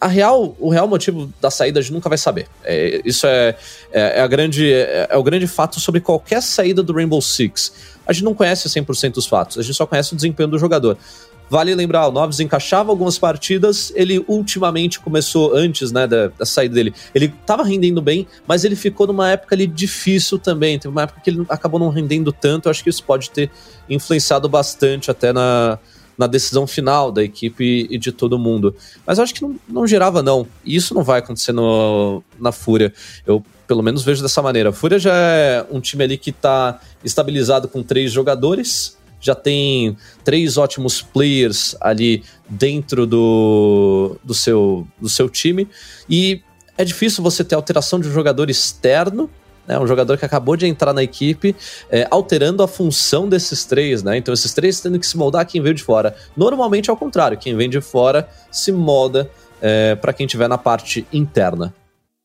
A 0.00 0.08
real, 0.08 0.56
o 0.58 0.68
real 0.68 0.88
motivo 0.88 1.32
da 1.40 1.50
saída 1.50 1.78
a 1.78 1.82
gente 1.82 1.92
nunca 1.92 2.08
vai 2.08 2.18
saber. 2.18 2.46
É, 2.64 3.02
isso 3.04 3.26
é, 3.26 3.56
é, 3.92 4.20
é 4.20 4.28
grande, 4.28 4.72
é, 4.72 5.08
é, 5.10 5.16
o 5.16 5.22
grande 5.22 5.46
fato 5.46 5.78
sobre 5.78 6.00
qualquer 6.00 6.42
saída 6.42 6.82
do 6.82 6.92
Rainbow 6.92 7.20
Six. 7.20 7.94
A 8.06 8.12
gente 8.12 8.24
não 8.24 8.34
conhece 8.34 8.68
100% 8.68 9.16
os 9.16 9.26
fatos, 9.26 9.58
a 9.58 9.62
gente 9.62 9.74
só 9.74 9.86
conhece 9.86 10.12
o 10.12 10.16
desempenho 10.16 10.48
do 10.48 10.58
jogador. 10.58 10.98
Vale 11.48 11.74
lembrar, 11.74 12.08
o 12.08 12.10
Noves 12.10 12.40
encaixava 12.40 12.90
algumas 12.90 13.18
partidas, 13.18 13.92
ele 13.94 14.24
ultimamente 14.26 14.98
começou 14.98 15.54
antes, 15.54 15.92
né, 15.92 16.06
da, 16.06 16.28
da 16.28 16.46
saída 16.46 16.74
dele. 16.74 16.94
Ele 17.14 17.26
estava 17.26 17.62
rendendo 17.62 18.00
bem, 18.00 18.26
mas 18.46 18.64
ele 18.64 18.74
ficou 18.74 19.06
numa 19.06 19.30
época 19.30 19.54
ali 19.54 19.66
difícil 19.66 20.38
também. 20.38 20.78
Teve 20.78 20.92
uma 20.92 21.02
época 21.02 21.20
que 21.20 21.30
ele 21.30 21.44
acabou 21.48 21.78
não 21.78 21.90
rendendo 21.90 22.32
tanto, 22.32 22.66
eu 22.66 22.70
acho 22.70 22.82
que 22.82 22.90
isso 22.90 23.04
pode 23.04 23.30
ter 23.30 23.50
influenciado 23.88 24.48
bastante 24.48 25.10
até 25.10 25.32
na, 25.32 25.78
na 26.16 26.26
decisão 26.26 26.66
final 26.66 27.12
da 27.12 27.22
equipe 27.22 27.86
e 27.90 27.98
de 27.98 28.12
todo 28.12 28.38
mundo. 28.38 28.74
Mas 29.06 29.18
eu 29.18 29.24
acho 29.24 29.34
que 29.34 29.42
não, 29.42 29.56
não 29.68 29.86
gerava, 29.86 30.22
não. 30.22 30.46
E 30.64 30.74
isso 30.74 30.94
não 30.94 31.02
vai 31.02 31.18
acontecer 31.18 31.52
no, 31.52 32.22
na 32.40 32.52
Fúria. 32.52 32.92
Eu, 33.26 33.44
pelo 33.66 33.82
menos, 33.82 34.02
vejo 34.02 34.22
dessa 34.22 34.40
maneira. 34.40 34.70
A 34.70 34.72
Fúria 34.72 34.98
já 34.98 35.14
é 35.14 35.66
um 35.70 35.80
time 35.80 36.04
ali 36.04 36.16
que 36.16 36.30
está 36.30 36.80
estabilizado 37.04 37.68
com 37.68 37.82
três 37.82 38.12
jogadores, 38.12 38.96
já 39.24 39.34
tem 39.34 39.96
três 40.22 40.56
ótimos 40.56 41.00
players 41.00 41.74
ali 41.80 42.22
dentro 42.48 43.06
do, 43.06 44.16
do, 44.22 44.34
seu, 44.34 44.86
do 45.00 45.08
seu 45.08 45.28
time. 45.28 45.68
E 46.08 46.42
é 46.76 46.84
difícil 46.84 47.22
você 47.22 47.42
ter 47.42 47.54
alteração 47.54 47.98
de 47.98 48.08
um 48.08 48.12
jogador 48.12 48.50
externo 48.50 49.30
né, 49.66 49.78
um 49.78 49.86
jogador 49.86 50.18
que 50.18 50.24
acabou 50.24 50.56
de 50.56 50.66
entrar 50.66 50.92
na 50.92 51.02
equipe, 51.02 51.56
é, 51.90 52.06
alterando 52.10 52.62
a 52.62 52.68
função 52.68 53.26
desses 53.26 53.64
três, 53.64 54.02
né? 54.02 54.16
Então 54.16 54.34
esses 54.34 54.52
três 54.52 54.78
tendo 54.80 54.98
que 54.98 55.06
se 55.06 55.16
moldar 55.16 55.46
quem 55.46 55.62
veio 55.62 55.74
de 55.74 55.82
fora. 55.82 56.14
Normalmente 56.36 56.90
é 56.90 56.92
o 56.92 56.96
contrário, 56.96 57.38
quem 57.38 57.56
vem 57.56 57.70
de 57.70 57.80
fora 57.80 58.28
se 58.50 58.70
molda 58.70 59.30
é, 59.62 59.94
para 59.94 60.12
quem 60.12 60.26
estiver 60.26 60.48
na 60.48 60.58
parte 60.58 61.06
interna. 61.10 61.72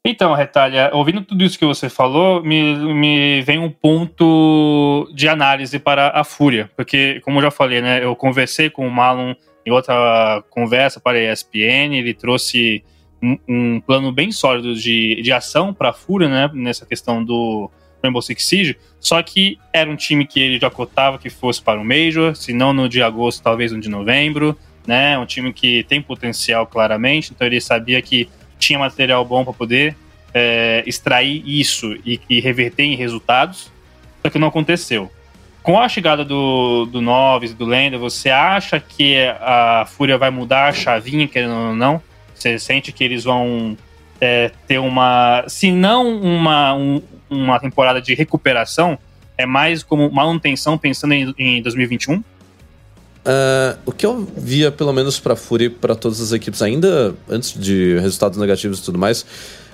Então, 0.05 0.33
Retalha, 0.33 0.91
ouvindo 0.93 1.21
tudo 1.21 1.43
isso 1.43 1.59
que 1.59 1.65
você 1.65 1.89
falou, 1.89 2.41
me, 2.41 2.73
me 2.93 3.41
vem 3.41 3.59
um 3.59 3.69
ponto 3.69 5.11
de 5.13 5.27
análise 5.27 5.77
para 5.77 6.11
a 6.15 6.23
Fúria, 6.23 6.71
porque, 6.75 7.19
como 7.19 7.39
eu 7.39 7.43
já 7.43 7.51
falei, 7.51 7.81
né, 7.81 8.01
eu 8.01 8.15
conversei 8.15 8.69
com 8.69 8.87
o 8.87 8.91
Malon 8.91 9.33
em 9.65 9.71
outra 9.71 10.41
conversa 10.49 11.01
para 11.01 11.17
a 11.17 11.33
ESPN, 11.33 11.97
ele 11.97 12.13
trouxe 12.13 12.81
um, 13.21 13.37
um 13.45 13.81
plano 13.81 14.09
bem 14.09 14.31
sólido 14.31 14.73
de, 14.73 15.21
de 15.21 15.33
ação 15.33 15.73
para 15.73 15.89
a 15.89 15.93
Fúria, 15.93 16.29
né, 16.29 16.49
nessa 16.53 16.85
questão 16.85 17.21
do 17.21 17.69
Rainbow 18.01 18.21
Six 18.21 18.47
Siege, 18.47 18.77
só 19.01 19.21
que 19.21 19.59
era 19.73 19.91
um 19.91 19.97
time 19.97 20.25
que 20.25 20.39
ele 20.39 20.59
já 20.59 20.69
cotava 20.69 21.17
que 21.17 21.29
fosse 21.29 21.61
para 21.61 21.77
o 21.77 21.83
Major, 21.83 22.33
se 22.37 22.53
não 22.53 22.71
no 22.71 22.87
de 22.87 23.03
agosto, 23.03 23.43
talvez 23.43 23.73
no 23.73 23.81
de 23.81 23.89
novembro, 23.89 24.57
né, 24.87 25.17
um 25.17 25.25
time 25.25 25.51
que 25.51 25.83
tem 25.83 26.01
potencial 26.01 26.65
claramente, 26.65 27.33
então 27.33 27.45
ele 27.45 27.59
sabia 27.59 28.01
que 28.01 28.29
tinha 28.59 28.77
material 28.77 29.25
bom 29.25 29.43
para 29.43 29.53
poder 29.53 29.95
é, 30.33 30.83
extrair 30.85 31.41
isso 31.45 31.95
e, 32.05 32.21
e, 32.29 32.39
reverter 32.39 32.83
em 32.83 32.95
resultados, 32.95 33.71
só 34.21 34.29
que 34.29 34.37
não 34.37 34.49
aconteceu. 34.49 35.11
Com 35.63 35.79
a 35.79 35.89
chegada 35.89 36.23
do, 36.23 36.85
do 36.85 37.01
Noves, 37.01 37.53
do 37.53 37.65
Lenda, 37.65 37.97
você 37.97 38.29
acha 38.29 38.79
que 38.79 39.17
a 39.41 39.85
Fúria 39.87 40.17
vai 40.17 40.29
mudar 40.29 40.67
a 40.67 40.73
chavinha, 40.73 41.27
querendo 41.27 41.53
ou 41.53 41.75
não? 41.75 42.01
Você 42.33 42.57
sente 42.57 42.91
que 42.91 43.03
eles 43.03 43.23
vão 43.23 43.77
é, 44.21 44.51
ter 44.67 44.79
uma. 44.79 45.43
Se 45.47 45.71
não 45.71 46.17
uma, 46.17 46.73
um, 46.73 47.01
uma 47.29 47.59
temporada 47.59 48.01
de 48.01 48.13
recuperação, 48.13 48.97
é 49.37 49.45
mais 49.45 49.83
como 49.83 50.09
manutenção 50.09 50.77
pensando 50.77 51.13
em, 51.13 51.33
em 51.37 51.61
2021? 51.61 52.23
Uh, 53.19 53.77
o 53.85 53.91
que 53.91 54.05
eu 54.05 54.25
via, 54.37 54.71
pelo 54.71 54.93
menos 54.93 55.19
para 55.19 55.35
Fury 55.35 55.65
e 55.65 55.69
para 55.69 55.93
todas 55.93 56.21
as 56.21 56.31
equipes, 56.31 56.61
ainda 56.61 57.13
antes 57.29 57.53
de 57.53 57.99
resultados 57.99 58.39
negativos 58.39 58.79
e 58.79 58.83
tudo 58.83 58.97
mais, 58.97 59.25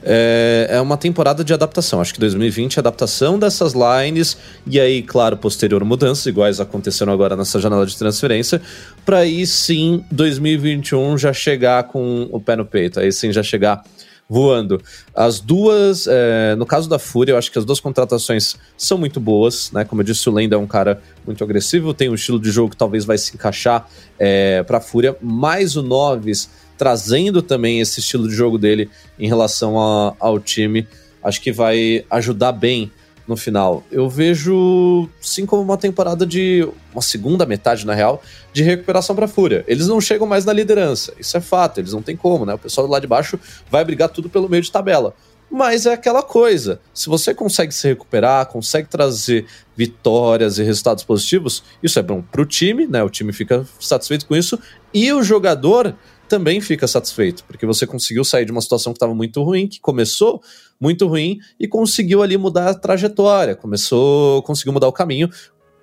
é, 0.03 0.67
é, 0.69 0.81
uma 0.81 0.97
temporada 0.97 1.43
de 1.43 1.53
adaptação. 1.53 2.01
Acho 2.01 2.13
que 2.13 2.19
2020 2.19 2.77
é 2.77 2.79
adaptação 2.79 3.39
dessas 3.39 3.73
lines, 3.73 4.37
e 4.67 4.79
aí, 4.79 5.01
claro, 5.01 5.37
posterior 5.37 5.83
mudanças, 5.83 6.25
iguais 6.25 6.59
aconteceram 6.59 7.13
agora 7.13 7.35
nessa 7.35 7.59
janela 7.59 7.85
de 7.85 7.97
transferência, 7.97 8.61
para 9.05 9.19
aí 9.19 9.45
sim 9.47 10.03
2021 10.11 11.17
já 11.17 11.31
chegar 11.31 11.83
com 11.85 12.27
o 12.31 12.39
pé 12.39 12.55
no 12.55 12.65
peito, 12.65 12.99
aí 12.99 13.11
sim 13.11 13.31
já 13.31 13.41
chegar 13.41 13.83
voando. 14.27 14.82
As 15.13 15.39
duas, 15.39 16.08
é, 16.08 16.55
no 16.55 16.65
caso 16.65 16.89
da 16.89 16.98
Fúria, 16.98 17.34
eu 17.34 17.38
acho 17.38 17.51
que 17.51 17.60
as 17.60 17.65
duas 17.65 17.79
contratações 17.79 18.55
são 18.77 18.98
muito 18.98 19.20
boas, 19.20 19.72
né? 19.72 19.86
Como 19.86 20.01
eu 20.01 20.05
disse, 20.05 20.27
o 20.27 20.34
Lenda 20.34 20.55
é 20.55 20.60
um 20.60 20.67
cara 20.67 21.01
muito 21.25 21.44
agressivo, 21.44 21.94
tem 21.94 22.10
um 22.10 22.15
estilo 22.15 22.39
de 22.39 22.51
jogo 22.51 22.72
que 22.72 22.77
talvez 22.77 23.05
vai 23.05 23.17
se 23.17 23.36
encaixar 23.36 23.88
é, 24.17 24.63
para 24.63 24.79
a 24.79 24.82
Fúria, 24.82 25.15
mas 25.22 25.75
o 25.75 25.84
Noves 25.84 26.50
trazendo 26.77 27.41
também 27.41 27.79
esse 27.79 28.00
estilo 28.00 28.27
de 28.27 28.36
jogo 28.36 28.58
dele 28.58 28.89
em 29.17 29.27
relação 29.27 29.79
a, 29.79 30.13
ao 30.20 30.39
time, 30.39 30.88
acho 31.24 31.41
que 31.41 31.51
vai 31.51 32.03
ajudar 32.10 32.51
bem 32.51 32.91
no 33.27 33.36
final. 33.36 33.84
Eu 33.91 34.10
vejo 34.10 35.10
sim 35.20 35.46
como 35.46 35.62
uma 35.62 35.77
temporada 35.77 36.25
de 36.25 36.67
uma 36.94 37.01
segunda 37.01 37.46
metade 37.46 37.86
na 37.86 37.94
real 37.94 38.22
de 38.53 38.63
recuperação 38.63 39.15
para 39.15 39.27
Fúria. 39.27 39.63
Eles 39.67 39.88
não 39.88 40.00
chegam 40.00 40.27
mais 40.27 40.46
na 40.46 40.53
liderança, 40.53 41.13
isso 41.20 41.36
é 41.36 41.41
fato, 41.41 41.79
eles 41.79 41.94
não 41.94 42.01
tem 42.01 42.15
como, 42.15 42.46
né? 42.46 42.53
O 42.53 42.60
pessoal 42.60 42.88
lado 42.88 43.01
de 43.01 43.08
baixo 43.08 43.39
vai 43.70 43.84
brigar 43.84 44.10
tudo 44.10 44.29
pelo 44.29 44.50
meio 44.50 44.63
de 44.63 44.72
tabela. 44.72 45.15
Mas 45.50 45.86
é 45.86 45.94
aquela 45.94 46.24
coisa, 46.24 46.82
se 46.94 47.08
você 47.08 47.34
consegue 47.34 47.72
se 47.72 47.88
recuperar, 47.88 48.48
consegue 48.48 48.89
trazer 48.89 49.46
vitórias 49.77 50.58
e 50.58 50.63
resultados 50.63 51.03
positivos, 51.03 51.63
isso 51.84 52.00
é 52.00 52.01
bom 52.03 52.22
pro 52.22 52.46
time, 52.46 52.88
né? 52.88 53.03
O 53.03 53.10
time 53.10 53.32
fica 53.32 53.65
satisfeito 53.79 54.25
com 54.25 54.36
isso 54.36 54.60
e 54.94 55.13
o 55.13 55.22
jogador 55.22 55.96
também 56.27 56.62
fica 56.62 56.88
satisfeito, 56.88 57.44
porque 57.46 57.65
você 57.65 57.86
conseguiu 57.86 58.24
sair 58.24 58.46
de 58.46 58.51
uma 58.51 58.62
situação 58.62 58.94
que 58.94 58.98
estava 58.98 59.13
muito 59.13 59.41
ruim, 59.44 59.67
que 59.67 59.79
começou 59.79 60.41
muito 60.79 61.08
ruim 61.08 61.39
e 61.60 61.67
conseguiu 61.67 62.22
ali 62.22 62.38
mudar 62.38 62.70
a 62.70 62.74
trajetória, 62.74 63.55
começou, 63.55 64.41
conseguiu 64.44 64.74
mudar 64.74 64.88
o 64.88 64.94
caminho. 64.94 65.29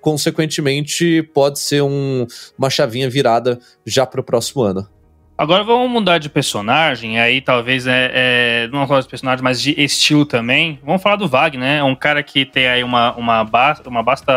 Consequentemente, 0.01 1.23
pode 1.33 1.59
ser 1.59 1.81
um, 1.81 2.27
uma 2.57 2.69
chavinha 2.69 3.09
virada 3.09 3.57
já 3.85 4.05
para 4.05 4.19
o 4.19 4.23
próximo 4.23 4.61
ano. 4.61 4.87
Agora 5.35 5.63
vamos 5.63 5.89
mudar 5.89 6.19
de 6.19 6.29
personagem, 6.29 7.19
aí 7.19 7.41
talvez 7.41 7.87
é, 7.87 8.11
é 8.13 8.69
não 8.71 8.85
só 8.85 8.99
de 8.99 9.07
personagem, 9.07 9.43
mas 9.43 9.59
de 9.59 9.73
estilo 9.81 10.25
também. 10.25 10.79
Vamos 10.83 11.01
falar 11.01 11.15
do 11.15 11.27
Vag, 11.27 11.57
né? 11.57 11.77
É 11.77 11.83
um 11.83 11.95
cara 11.95 12.21
que 12.21 12.45
tem 12.45 12.67
aí 12.67 12.83
uma, 12.83 13.15
uma, 13.15 13.41
uma 13.85 14.03
basta 14.03 14.31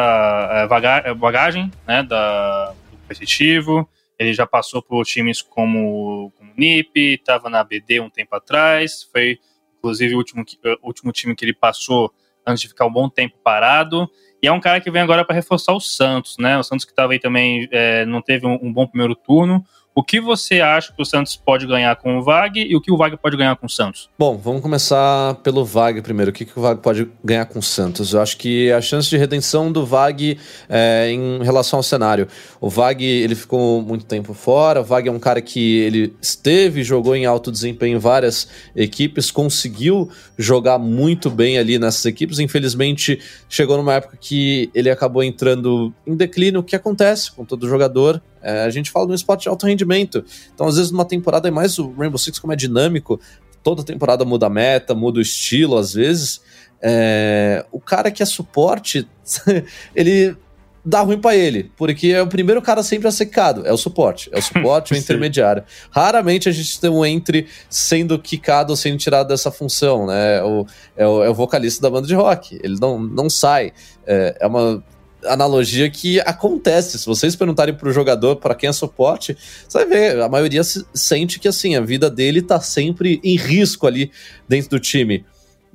é, 1.04 1.14
bagagem 1.14 1.70
né, 1.86 2.02
da, 2.02 2.72
do 2.90 2.96
competitivo, 2.96 3.86
ele 4.18 4.32
já 4.32 4.46
passou 4.46 4.82
por 4.82 5.04
times 5.04 5.42
como, 5.42 6.32
como 6.36 6.52
NIP, 6.56 7.14
estava 7.14 7.50
na 7.50 7.62
BD 7.62 8.00
um 8.00 8.10
tempo 8.10 8.34
atrás, 8.34 9.02
foi 9.12 9.38
inclusive 9.78 10.14
o 10.14 10.18
último, 10.18 10.44
o 10.82 10.86
último 10.86 11.12
time 11.12 11.34
que 11.34 11.44
ele 11.44 11.54
passou 11.54 12.12
antes 12.46 12.62
de 12.62 12.68
ficar 12.68 12.86
um 12.86 12.92
bom 12.92 13.08
tempo 13.08 13.36
parado. 13.42 14.10
E 14.42 14.46
é 14.46 14.52
um 14.52 14.60
cara 14.60 14.80
que 14.80 14.90
vem 14.90 15.02
agora 15.02 15.24
para 15.24 15.34
reforçar 15.34 15.72
o 15.72 15.80
Santos, 15.80 16.36
né? 16.38 16.58
O 16.58 16.62
Santos 16.62 16.84
que 16.84 16.92
estava 16.92 17.12
aí 17.12 17.18
também 17.18 17.68
é, 17.70 18.04
não 18.06 18.22
teve 18.22 18.46
um, 18.46 18.58
um, 18.62 18.72
bom 18.72 18.86
primeiro 18.86 19.14
turno. 19.14 19.64
O 19.98 20.04
que 20.04 20.20
você 20.20 20.60
acha 20.60 20.92
que 20.92 21.00
o 21.00 21.06
Santos 21.06 21.36
pode 21.36 21.66
ganhar 21.66 21.96
com 21.96 22.18
o 22.18 22.22
VAG 22.22 22.60
e 22.60 22.76
o 22.76 22.82
que 22.82 22.92
o 22.92 22.98
VAG 22.98 23.16
pode 23.16 23.34
ganhar 23.34 23.56
com 23.56 23.64
o 23.64 23.70
Santos? 23.70 24.10
Bom, 24.18 24.36
vamos 24.36 24.60
começar 24.60 25.36
pelo 25.36 25.64
VAG 25.64 26.02
primeiro. 26.02 26.30
O 26.30 26.34
que, 26.34 26.44
que 26.44 26.58
o 26.58 26.60
VAG 26.60 26.82
pode 26.82 27.08
ganhar 27.24 27.46
com 27.46 27.60
o 27.60 27.62
Santos? 27.62 28.12
Eu 28.12 28.20
acho 28.20 28.36
que 28.36 28.70
a 28.72 28.80
chance 28.82 29.08
de 29.08 29.16
redenção 29.16 29.72
do 29.72 29.86
VAG 29.86 30.38
é, 30.68 31.10
em 31.10 31.42
relação 31.42 31.78
ao 31.78 31.82
cenário. 31.82 32.28
O 32.60 32.68
VAG 32.68 33.02
ele 33.02 33.34
ficou 33.34 33.80
muito 33.80 34.04
tempo 34.04 34.34
fora. 34.34 34.82
O 34.82 34.84
VAG 34.84 35.08
é 35.08 35.10
um 35.10 35.18
cara 35.18 35.40
que 35.40 35.78
ele 35.78 36.14
esteve, 36.20 36.84
jogou 36.84 37.16
em 37.16 37.24
alto 37.24 37.50
desempenho 37.50 37.96
em 37.96 37.98
várias 37.98 38.50
equipes, 38.76 39.30
conseguiu 39.30 40.10
jogar 40.36 40.78
muito 40.78 41.30
bem 41.30 41.56
ali 41.56 41.78
nessas 41.78 42.04
equipes. 42.04 42.38
Infelizmente, 42.38 43.18
chegou 43.48 43.78
numa 43.78 43.94
época 43.94 44.18
que 44.20 44.68
ele 44.74 44.90
acabou 44.90 45.24
entrando 45.24 45.90
em 46.06 46.14
declínio, 46.14 46.60
o 46.60 46.62
que 46.62 46.76
acontece 46.76 47.32
com 47.32 47.46
todo 47.46 47.66
jogador 47.66 48.20
é, 48.46 48.62
a 48.62 48.70
gente 48.70 48.92
fala 48.92 49.06
de 49.06 49.12
um 49.12 49.14
esporte 49.16 49.42
de 49.42 49.48
alto 49.48 49.66
rendimento. 49.66 50.24
Então, 50.54 50.68
às 50.68 50.76
vezes, 50.76 50.92
numa 50.92 51.04
temporada 51.04 51.48
é 51.48 51.50
mais 51.50 51.78
o 51.80 51.90
Rainbow 51.90 52.16
Six, 52.16 52.38
como 52.38 52.52
é 52.52 52.56
dinâmico, 52.56 53.20
toda 53.60 53.82
temporada 53.82 54.24
muda 54.24 54.46
a 54.46 54.50
meta, 54.50 54.94
muda 54.94 55.18
o 55.18 55.22
estilo, 55.22 55.76
às 55.76 55.92
vezes. 55.92 56.40
É, 56.80 57.66
o 57.72 57.80
cara 57.80 58.12
que 58.12 58.22
é 58.22 58.26
suporte, 58.26 59.08
ele 59.96 60.36
dá 60.84 61.00
ruim 61.00 61.18
para 61.18 61.34
ele, 61.34 61.72
porque 61.76 62.08
é 62.08 62.22
o 62.22 62.28
primeiro 62.28 62.62
cara 62.62 62.80
sempre 62.84 63.08
a 63.08 63.10
ser 63.10 63.26
quicado, 63.26 63.66
é 63.66 63.72
o 63.72 63.76
suporte, 63.76 64.30
é 64.32 64.38
o 64.38 64.42
suporte 64.42 64.94
o 64.94 64.96
intermediário. 64.96 65.64
Raramente 65.90 66.48
a 66.48 66.52
gente 66.52 66.80
tem 66.80 66.88
um 66.88 67.04
entre 67.04 67.48
sendo 67.68 68.16
quicado 68.16 68.72
ou 68.72 68.76
sendo 68.76 68.96
tirado 68.96 69.26
dessa 69.26 69.50
função, 69.50 70.06
né? 70.06 70.40
O, 70.44 70.64
é, 70.96 71.04
o, 71.04 71.24
é 71.24 71.28
o 71.28 71.34
vocalista 71.34 71.82
da 71.82 71.90
banda 71.90 72.06
de 72.06 72.14
rock, 72.14 72.60
ele 72.62 72.78
não, 72.80 73.00
não 73.00 73.28
sai. 73.28 73.72
É, 74.06 74.36
é 74.38 74.46
uma 74.46 74.80
analogia 75.28 75.90
que 75.90 76.20
acontece. 76.20 76.98
Se 76.98 77.06
vocês 77.06 77.36
perguntarem 77.36 77.74
pro 77.74 77.92
jogador 77.92 78.36
para 78.36 78.54
quem 78.54 78.68
é 78.68 78.72
suporte, 78.72 79.36
você 79.68 79.78
vai 79.78 79.86
ver, 79.86 80.20
a 80.20 80.28
maioria 80.28 80.62
sente 80.94 81.38
que 81.38 81.48
assim, 81.48 81.76
a 81.76 81.80
vida 81.80 82.10
dele 82.10 82.42
tá 82.42 82.60
sempre 82.60 83.20
em 83.22 83.36
risco 83.36 83.86
ali 83.86 84.10
dentro 84.48 84.70
do 84.70 84.80
time. 84.80 85.24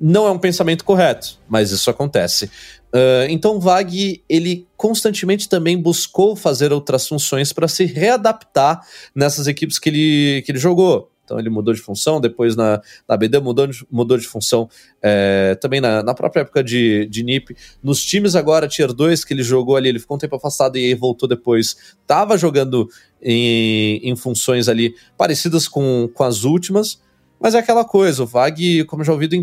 Não 0.00 0.26
é 0.26 0.30
um 0.30 0.38
pensamento 0.38 0.84
correto, 0.84 1.38
mas 1.48 1.70
isso 1.70 1.88
acontece. 1.88 2.46
Uh, 2.92 3.24
então, 3.30 3.60
Vag 3.60 4.22
ele 4.28 4.66
constantemente 4.76 5.48
também 5.48 5.78
buscou 5.78 6.34
fazer 6.34 6.72
outras 6.72 7.06
funções 7.06 7.52
para 7.52 7.68
se 7.68 7.84
readaptar 7.84 8.80
nessas 9.14 9.46
equipes 9.46 9.78
que 9.78 9.88
ele, 9.88 10.42
que 10.44 10.52
ele 10.52 10.58
jogou. 10.58 11.11
Então 11.24 11.38
ele 11.38 11.48
mudou 11.48 11.72
de 11.72 11.80
função, 11.80 12.20
depois 12.20 12.56
na, 12.56 12.80
na 13.08 13.16
BD 13.16 13.38
mudou 13.38 13.66
de, 13.66 13.86
mudou 13.90 14.18
de 14.18 14.26
função 14.26 14.68
é, 15.00 15.54
também 15.60 15.80
na, 15.80 16.02
na 16.02 16.14
própria 16.14 16.40
época 16.40 16.62
de, 16.62 17.06
de 17.06 17.22
NIP. 17.22 17.56
Nos 17.82 18.04
times 18.04 18.34
agora, 18.34 18.68
Tier 18.68 18.92
2, 18.92 19.24
que 19.24 19.32
ele 19.32 19.42
jogou 19.42 19.76
ali, 19.76 19.88
ele 19.88 19.98
ficou 19.98 20.16
um 20.16 20.20
tempo 20.20 20.36
afastado 20.36 20.76
e 20.76 20.94
voltou 20.94 21.28
depois. 21.28 21.94
Tava 22.06 22.36
jogando 22.36 22.88
em, 23.20 24.00
em 24.02 24.16
funções 24.16 24.68
ali 24.68 24.94
parecidas 25.16 25.68
com, 25.68 26.08
com 26.12 26.24
as 26.24 26.44
últimas, 26.44 27.00
mas 27.40 27.54
é 27.54 27.58
aquela 27.58 27.84
coisa, 27.84 28.22
o 28.22 28.26
Vag, 28.26 28.84
como 28.84 29.02
já 29.02 29.12
ouvi 29.12 29.26
do 29.26 29.36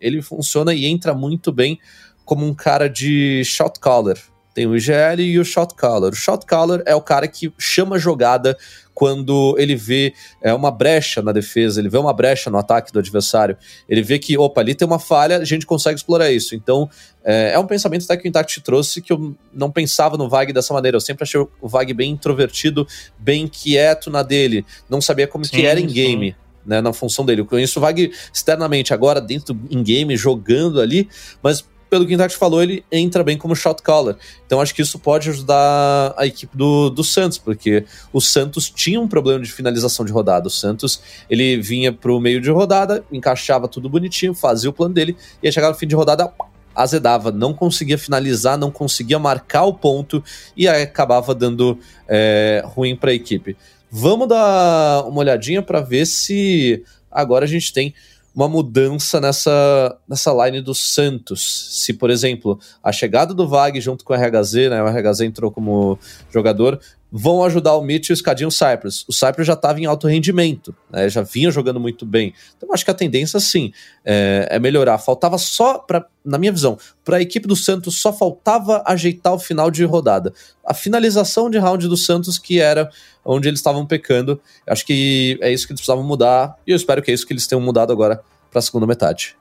ele 0.00 0.22
funciona 0.22 0.72
e 0.72 0.86
entra 0.86 1.12
muito 1.12 1.52
bem 1.52 1.78
como 2.24 2.46
um 2.46 2.54
cara 2.54 2.88
de 2.88 3.42
shot 3.44 3.78
caller. 3.78 4.18
Tem 4.54 4.66
o 4.66 4.76
IGL 4.76 5.20
e 5.20 5.38
o 5.38 5.44
shot 5.44 5.74
caller. 5.74 6.12
O 6.12 6.16
shot 6.16 6.44
caller 6.44 6.82
é 6.86 6.94
o 6.94 7.00
cara 7.00 7.26
que 7.26 7.52
chama 7.58 7.98
jogada 7.98 8.56
quando 8.94 9.56
ele 9.58 9.74
vê 9.74 10.12
é, 10.42 10.52
uma 10.52 10.70
brecha 10.70 11.22
na 11.22 11.32
defesa, 11.32 11.80
ele 11.80 11.88
vê 11.88 11.98
uma 11.98 12.12
brecha 12.12 12.50
no 12.50 12.58
ataque 12.58 12.92
do 12.92 12.98
adversário, 12.98 13.56
ele 13.88 14.02
vê 14.02 14.18
que, 14.18 14.36
opa, 14.36 14.60
ali 14.60 14.74
tem 14.74 14.86
uma 14.86 14.98
falha, 14.98 15.38
a 15.38 15.44
gente 15.44 15.66
consegue 15.66 15.96
explorar 15.96 16.30
isso. 16.30 16.54
Então, 16.54 16.88
é, 17.24 17.52
é 17.54 17.58
um 17.58 17.66
pensamento 17.66 18.04
até 18.04 18.16
que 18.16 18.26
o 18.26 18.28
Intact 18.28 18.60
trouxe 18.60 19.00
que 19.00 19.12
eu 19.12 19.34
não 19.52 19.70
pensava 19.70 20.16
no 20.16 20.28
Vag 20.28 20.52
dessa 20.52 20.74
maneira. 20.74 20.96
Eu 20.96 21.00
sempre 21.00 21.24
achei 21.24 21.40
o 21.40 21.68
Vag 21.68 21.92
bem 21.94 22.10
introvertido, 22.10 22.86
bem 23.18 23.48
quieto 23.48 24.10
na 24.10 24.22
dele, 24.22 24.64
não 24.88 25.00
sabia 25.00 25.26
como 25.26 25.44
sim, 25.44 25.56
que 25.56 25.66
era 25.66 25.80
em 25.80 25.86
game. 25.86 26.36
Né, 26.64 26.80
na 26.80 26.92
função 26.92 27.26
dele. 27.26 27.40
Eu 27.40 27.46
conheço 27.46 27.80
o 27.80 27.82
Vag 27.82 28.12
externamente 28.32 28.94
agora, 28.94 29.20
dentro 29.20 29.58
in 29.68 29.82
game, 29.82 30.16
jogando 30.16 30.80
ali, 30.80 31.08
mas 31.42 31.64
pelo 31.92 32.06
que 32.06 32.12
o 32.12 32.14
Intact 32.14 32.38
falou, 32.38 32.62
ele 32.62 32.82
entra 32.90 33.22
bem 33.22 33.36
como 33.36 33.54
shot 33.54 33.82
caller. 33.82 34.16
Então 34.46 34.62
acho 34.62 34.74
que 34.74 34.80
isso 34.80 34.98
pode 34.98 35.28
ajudar 35.28 36.14
a 36.16 36.26
equipe 36.26 36.56
do, 36.56 36.88
do 36.88 37.04
Santos, 37.04 37.36
porque 37.36 37.84
o 38.10 38.18
Santos 38.18 38.70
tinha 38.70 38.98
um 38.98 39.06
problema 39.06 39.44
de 39.44 39.52
finalização 39.52 40.02
de 40.02 40.10
rodada. 40.10 40.48
O 40.48 40.50
Santos, 40.50 41.02
ele 41.28 41.60
vinha 41.60 41.92
pro 41.92 42.18
meio 42.18 42.40
de 42.40 42.50
rodada, 42.50 43.04
encaixava 43.12 43.68
tudo 43.68 43.90
bonitinho, 43.90 44.32
fazia 44.32 44.70
o 44.70 44.72
plano 44.72 44.94
dele, 44.94 45.14
e 45.42 45.46
aí 45.46 45.52
chegava 45.52 45.74
no 45.74 45.78
fim 45.78 45.86
de 45.86 45.94
rodada, 45.94 46.32
azedava, 46.74 47.30
não 47.30 47.52
conseguia 47.52 47.98
finalizar, 47.98 48.56
não 48.56 48.70
conseguia 48.70 49.18
marcar 49.18 49.64
o 49.64 49.74
ponto, 49.74 50.24
e 50.56 50.66
aí 50.66 50.84
acabava 50.84 51.34
dando 51.34 51.78
é, 52.08 52.62
ruim 52.64 52.96
para 52.96 53.10
a 53.10 53.14
equipe. 53.14 53.54
Vamos 53.90 54.28
dar 54.28 55.04
uma 55.06 55.18
olhadinha 55.18 55.60
para 55.60 55.82
ver 55.82 56.06
se 56.06 56.82
agora 57.10 57.44
a 57.44 57.48
gente 57.48 57.70
tem 57.70 57.92
uma 58.34 58.48
mudança 58.48 59.20
nessa, 59.20 59.98
nessa 60.08 60.32
line 60.44 60.60
do 60.60 60.74
Santos. 60.74 61.82
Se, 61.84 61.92
por 61.92 62.10
exemplo, 62.10 62.58
a 62.82 62.90
chegada 62.92 63.34
do 63.34 63.46
Vag 63.46 63.80
junto 63.80 64.04
com 64.04 64.12
o 64.12 64.16
RHZ, 64.16 64.70
né, 64.70 64.82
o 64.82 64.86
RHZ 64.86 65.20
entrou 65.20 65.50
como 65.50 65.98
jogador, 66.30 66.80
vão 67.12 67.44
ajudar 67.44 67.76
o 67.76 67.82
Mitch 67.82 68.08
e 68.08 68.12
o 68.12 68.16
Scadinho 68.16 68.50
Cypress. 68.50 69.04
O 69.06 69.12
Cypress 69.12 69.46
já 69.46 69.52
estava 69.52 69.78
em 69.78 69.84
alto 69.84 70.08
rendimento, 70.08 70.74
né, 70.90 71.08
já 71.10 71.20
vinha 71.20 71.50
jogando 71.50 71.78
muito 71.78 72.06
bem. 72.06 72.32
Então 72.56 72.72
acho 72.72 72.84
que 72.84 72.90
a 72.90 72.94
tendência, 72.94 73.38
sim, 73.38 73.70
é, 74.02 74.48
é 74.50 74.58
melhorar. 74.58 74.96
Faltava 74.96 75.36
só, 75.36 75.78
pra, 75.78 76.06
na 76.24 76.38
minha 76.38 76.50
visão, 76.50 76.78
para 77.04 77.18
a 77.18 77.20
equipe 77.20 77.46
do 77.46 77.54
Santos, 77.54 78.00
só 78.00 78.12
faltava 78.12 78.82
ajeitar 78.86 79.34
o 79.34 79.38
final 79.38 79.70
de 79.70 79.84
rodada. 79.84 80.32
A 80.66 80.72
finalização 80.72 81.50
de 81.50 81.58
round 81.58 81.86
do 81.86 81.96
Santos, 81.96 82.38
que 82.38 82.58
era 82.58 82.88
onde 83.24 83.46
eles 83.46 83.60
estavam 83.60 83.86
pecando. 83.86 84.40
Acho 84.66 84.86
que 84.86 85.38
é 85.42 85.52
isso 85.52 85.66
que 85.66 85.72
eles 85.72 85.80
precisavam 85.80 86.02
mudar, 86.02 86.56
e 86.66 86.70
eu 86.70 86.76
espero 86.76 87.02
que 87.02 87.10
é 87.10 87.14
isso 87.14 87.26
que 87.26 87.32
eles 87.34 87.46
tenham 87.46 87.60
mudado 87.60 87.92
agora 87.92 88.22
para 88.50 88.58
a 88.58 88.62
segunda 88.62 88.86
metade. 88.86 89.36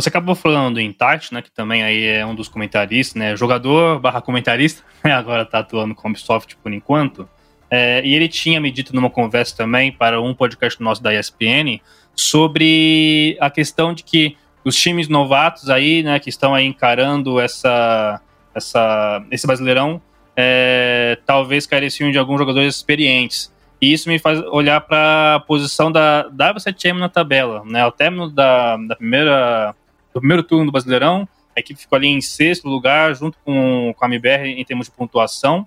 Você 0.00 0.10
acabou 0.10 0.36
falando 0.36 0.74
do 0.74 0.80
Intart, 0.80 1.32
né, 1.32 1.42
que 1.42 1.50
também 1.50 1.82
aí 1.82 2.06
é 2.06 2.24
um 2.24 2.32
dos 2.32 2.48
comentaristas, 2.48 3.16
né, 3.16 3.36
jogador 3.36 3.98
barra 3.98 4.20
comentarista, 4.20 4.84
né, 5.02 5.12
agora 5.12 5.42
está 5.42 5.58
atuando 5.58 5.92
como 5.92 6.14
Ubisoft 6.14 6.56
por 6.62 6.72
enquanto, 6.72 7.28
é, 7.68 8.00
e 8.04 8.14
ele 8.14 8.28
tinha 8.28 8.60
me 8.60 8.70
dito 8.70 8.94
numa 8.94 9.10
conversa 9.10 9.56
também 9.56 9.90
para 9.90 10.20
um 10.20 10.32
podcast 10.32 10.80
nosso 10.80 11.02
da 11.02 11.12
ESPN 11.12 11.80
sobre 12.14 13.36
a 13.40 13.50
questão 13.50 13.92
de 13.92 14.04
que 14.04 14.36
os 14.64 14.76
times 14.76 15.08
novatos 15.08 15.68
aí, 15.68 16.04
né, 16.04 16.20
que 16.20 16.30
estão 16.30 16.54
aí 16.54 16.64
encarando 16.64 17.40
essa, 17.40 18.20
essa, 18.54 19.24
esse 19.32 19.46
Brasileirão, 19.46 20.00
é, 20.36 21.18
talvez 21.26 21.66
careciam 21.66 22.12
de 22.12 22.18
alguns 22.18 22.38
jogadores 22.38 22.76
experientes. 22.76 23.52
E 23.80 23.92
isso 23.92 24.08
me 24.08 24.18
faz 24.18 24.40
olhar 24.46 24.80
para 24.80 25.36
a 25.36 25.40
posição 25.40 25.90
da 25.90 26.28
W7M 26.30 26.98
na 26.98 27.08
tabela. 27.08 27.62
Né? 27.64 27.80
Ao 27.80 27.92
término 27.92 28.28
da, 28.30 28.76
da 28.76 28.96
primeira, 28.96 29.74
do 30.18 30.20
primeiro 30.20 30.42
turno 30.42 30.66
do 30.66 30.72
Brasileirão, 30.72 31.28
a 31.56 31.60
equipe 31.60 31.80
ficou 31.80 31.96
ali 31.96 32.08
em 32.08 32.20
sexto 32.20 32.68
lugar, 32.68 33.14
junto 33.14 33.38
com, 33.44 33.94
com 33.96 34.04
a 34.04 34.08
MBR 34.08 34.50
em 34.50 34.64
termos 34.64 34.86
de 34.86 34.92
pontuação. 34.92 35.66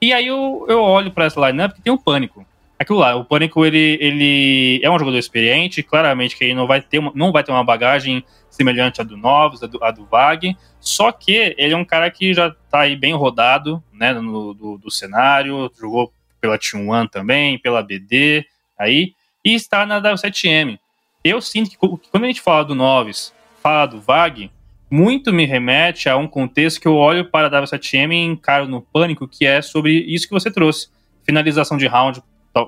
E 0.00 0.12
aí 0.12 0.26
eu, 0.26 0.66
eu 0.68 0.80
olho 0.80 1.10
para 1.10 1.26
essa 1.26 1.40
lineup 1.48 1.72
que 1.74 1.82
tem 1.82 1.92
um 1.92 1.98
pânico. 1.98 2.44
Aquilo 2.80 2.98
lá, 2.98 3.14
o 3.14 3.26
Pânico 3.26 3.62
ele, 3.66 3.98
ele 4.00 4.80
é 4.82 4.90
um 4.90 4.98
jogador 4.98 5.18
experiente, 5.18 5.82
claramente 5.82 6.34
que 6.34 6.44
ele 6.44 6.54
não 6.54 6.66
vai 6.66 6.80
ter 6.80 6.98
uma, 6.98 7.12
não 7.14 7.30
vai 7.30 7.44
ter 7.44 7.52
uma 7.52 7.62
bagagem 7.62 8.24
semelhante 8.48 9.02
à 9.02 9.04
do 9.04 9.18
Novos, 9.18 9.62
à 9.62 9.66
do, 9.66 9.84
à 9.84 9.90
do 9.90 10.06
Vag, 10.06 10.56
só 10.80 11.12
que 11.12 11.54
ele 11.58 11.74
é 11.74 11.76
um 11.76 11.84
cara 11.84 12.10
que 12.10 12.32
já 12.32 12.48
está 12.48 12.80
aí 12.80 12.96
bem 12.96 13.12
rodado 13.12 13.84
né, 13.92 14.14
no, 14.14 14.54
do, 14.54 14.78
do 14.78 14.90
cenário, 14.90 15.70
jogou 15.78 16.10
pela 16.40 16.58
T1 16.58 17.10
também, 17.10 17.58
pela 17.58 17.82
BD, 17.82 18.46
aí, 18.78 19.12
e 19.44 19.54
está 19.54 19.84
na 19.84 20.00
W7M. 20.00 20.78
Eu 21.22 21.42
sinto 21.42 21.68
que 21.68 21.76
quando 21.76 22.24
a 22.24 22.28
gente 22.28 22.40
fala 22.40 22.64
do 22.64 22.74
Noves, 22.74 23.34
fala 23.62 23.86
do 23.86 24.00
VAG, 24.00 24.50
muito 24.90 25.32
me 25.32 25.44
remete 25.44 26.08
a 26.08 26.16
um 26.16 26.26
contexto 26.26 26.80
que 26.80 26.88
eu 26.88 26.96
olho 26.96 27.30
para 27.30 27.46
a 27.46 27.62
W7M 27.62 28.12
e 28.12 28.24
encaro 28.24 28.66
no 28.66 28.82
pânico, 28.82 29.28
que 29.28 29.46
é 29.46 29.62
sobre 29.62 29.92
isso 29.92 30.26
que 30.26 30.34
você 30.34 30.50
trouxe. 30.50 30.88
Finalização 31.24 31.76
de 31.76 31.86
round, 31.86 32.20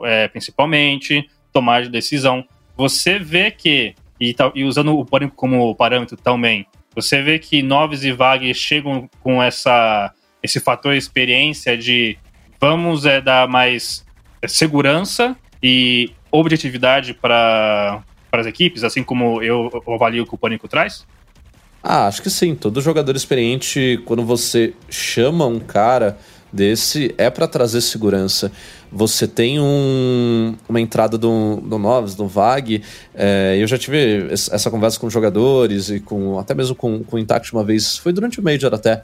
é, 0.05 0.29
principalmente, 0.29 1.29
tomar 1.53 1.83
de 1.83 1.89
decisão. 1.89 2.45
Você 2.77 3.19
vê 3.19 3.51
que, 3.51 3.95
e, 4.21 4.37
e 4.55 4.65
usando 4.65 4.97
o 4.97 5.05
pânico 5.05 5.35
como 5.35 5.75
parâmetro 5.75 6.17
também, 6.17 6.65
você 6.95 7.21
vê 7.23 7.39
que 7.39 7.63
Noves 7.63 8.05
e 8.05 8.13
VAG 8.13 8.55
chegam 8.55 9.09
com 9.21 9.43
essa, 9.43 10.13
esse 10.43 10.61
fator 10.61 10.95
experiência 10.95 11.77
de 11.77 12.17
vamos 12.61 13.05
é, 13.05 13.21
dar 13.21 13.49
mais 13.49 14.07
segurança 14.47 15.37
e 15.63 16.11
objetividade 16.31 17.15
para 17.15 18.03
as 18.41 18.47
equipes, 18.47 18.85
assim 18.85 19.03
como 19.03 19.43
eu, 19.43 19.71
avalio 19.87 20.27
que 20.27 20.35
o 20.35 20.39
Pânico 20.39 20.67
traz? 20.67 21.07
Ah, 21.83 22.07
acho 22.07 22.23
que 22.23 22.31
sim. 22.31 22.55
Todo 22.55 22.81
jogador 22.81 23.16
experiente, 23.16 24.01
quando 24.05 24.25
você 24.25 24.73
chama 24.88 25.47
um 25.47 25.59
cara 25.59 26.16
desse, 26.53 27.14
é 27.16 27.31
para 27.31 27.49
trazer 27.49 27.81
segurança. 27.81 28.53
Você 28.90 29.27
tem 29.27 29.59
um, 29.59 30.55
uma 30.68 30.81
entrada 30.81 31.16
do, 31.16 31.57
do 31.57 31.79
Noves, 31.79 32.14
do 32.14 32.29
Vag. 32.29 32.83
É, 33.14 33.57
eu 33.59 33.66
já 33.66 33.79
tive 33.79 34.29
essa 34.31 34.71
conversa 34.71 35.01
com 35.01 35.09
jogadores 35.09 35.88
e 35.88 35.99
com 35.99 36.38
até 36.38 36.55
mesmo 36.55 36.75
com, 36.75 37.03
com 37.03 37.16
o 37.16 37.18
Intact 37.18 37.53
uma 37.53 37.64
vez, 37.64 37.97
foi 37.97 38.12
durante 38.12 38.38
o 38.38 38.42
Major 38.42 38.73
até. 38.75 39.03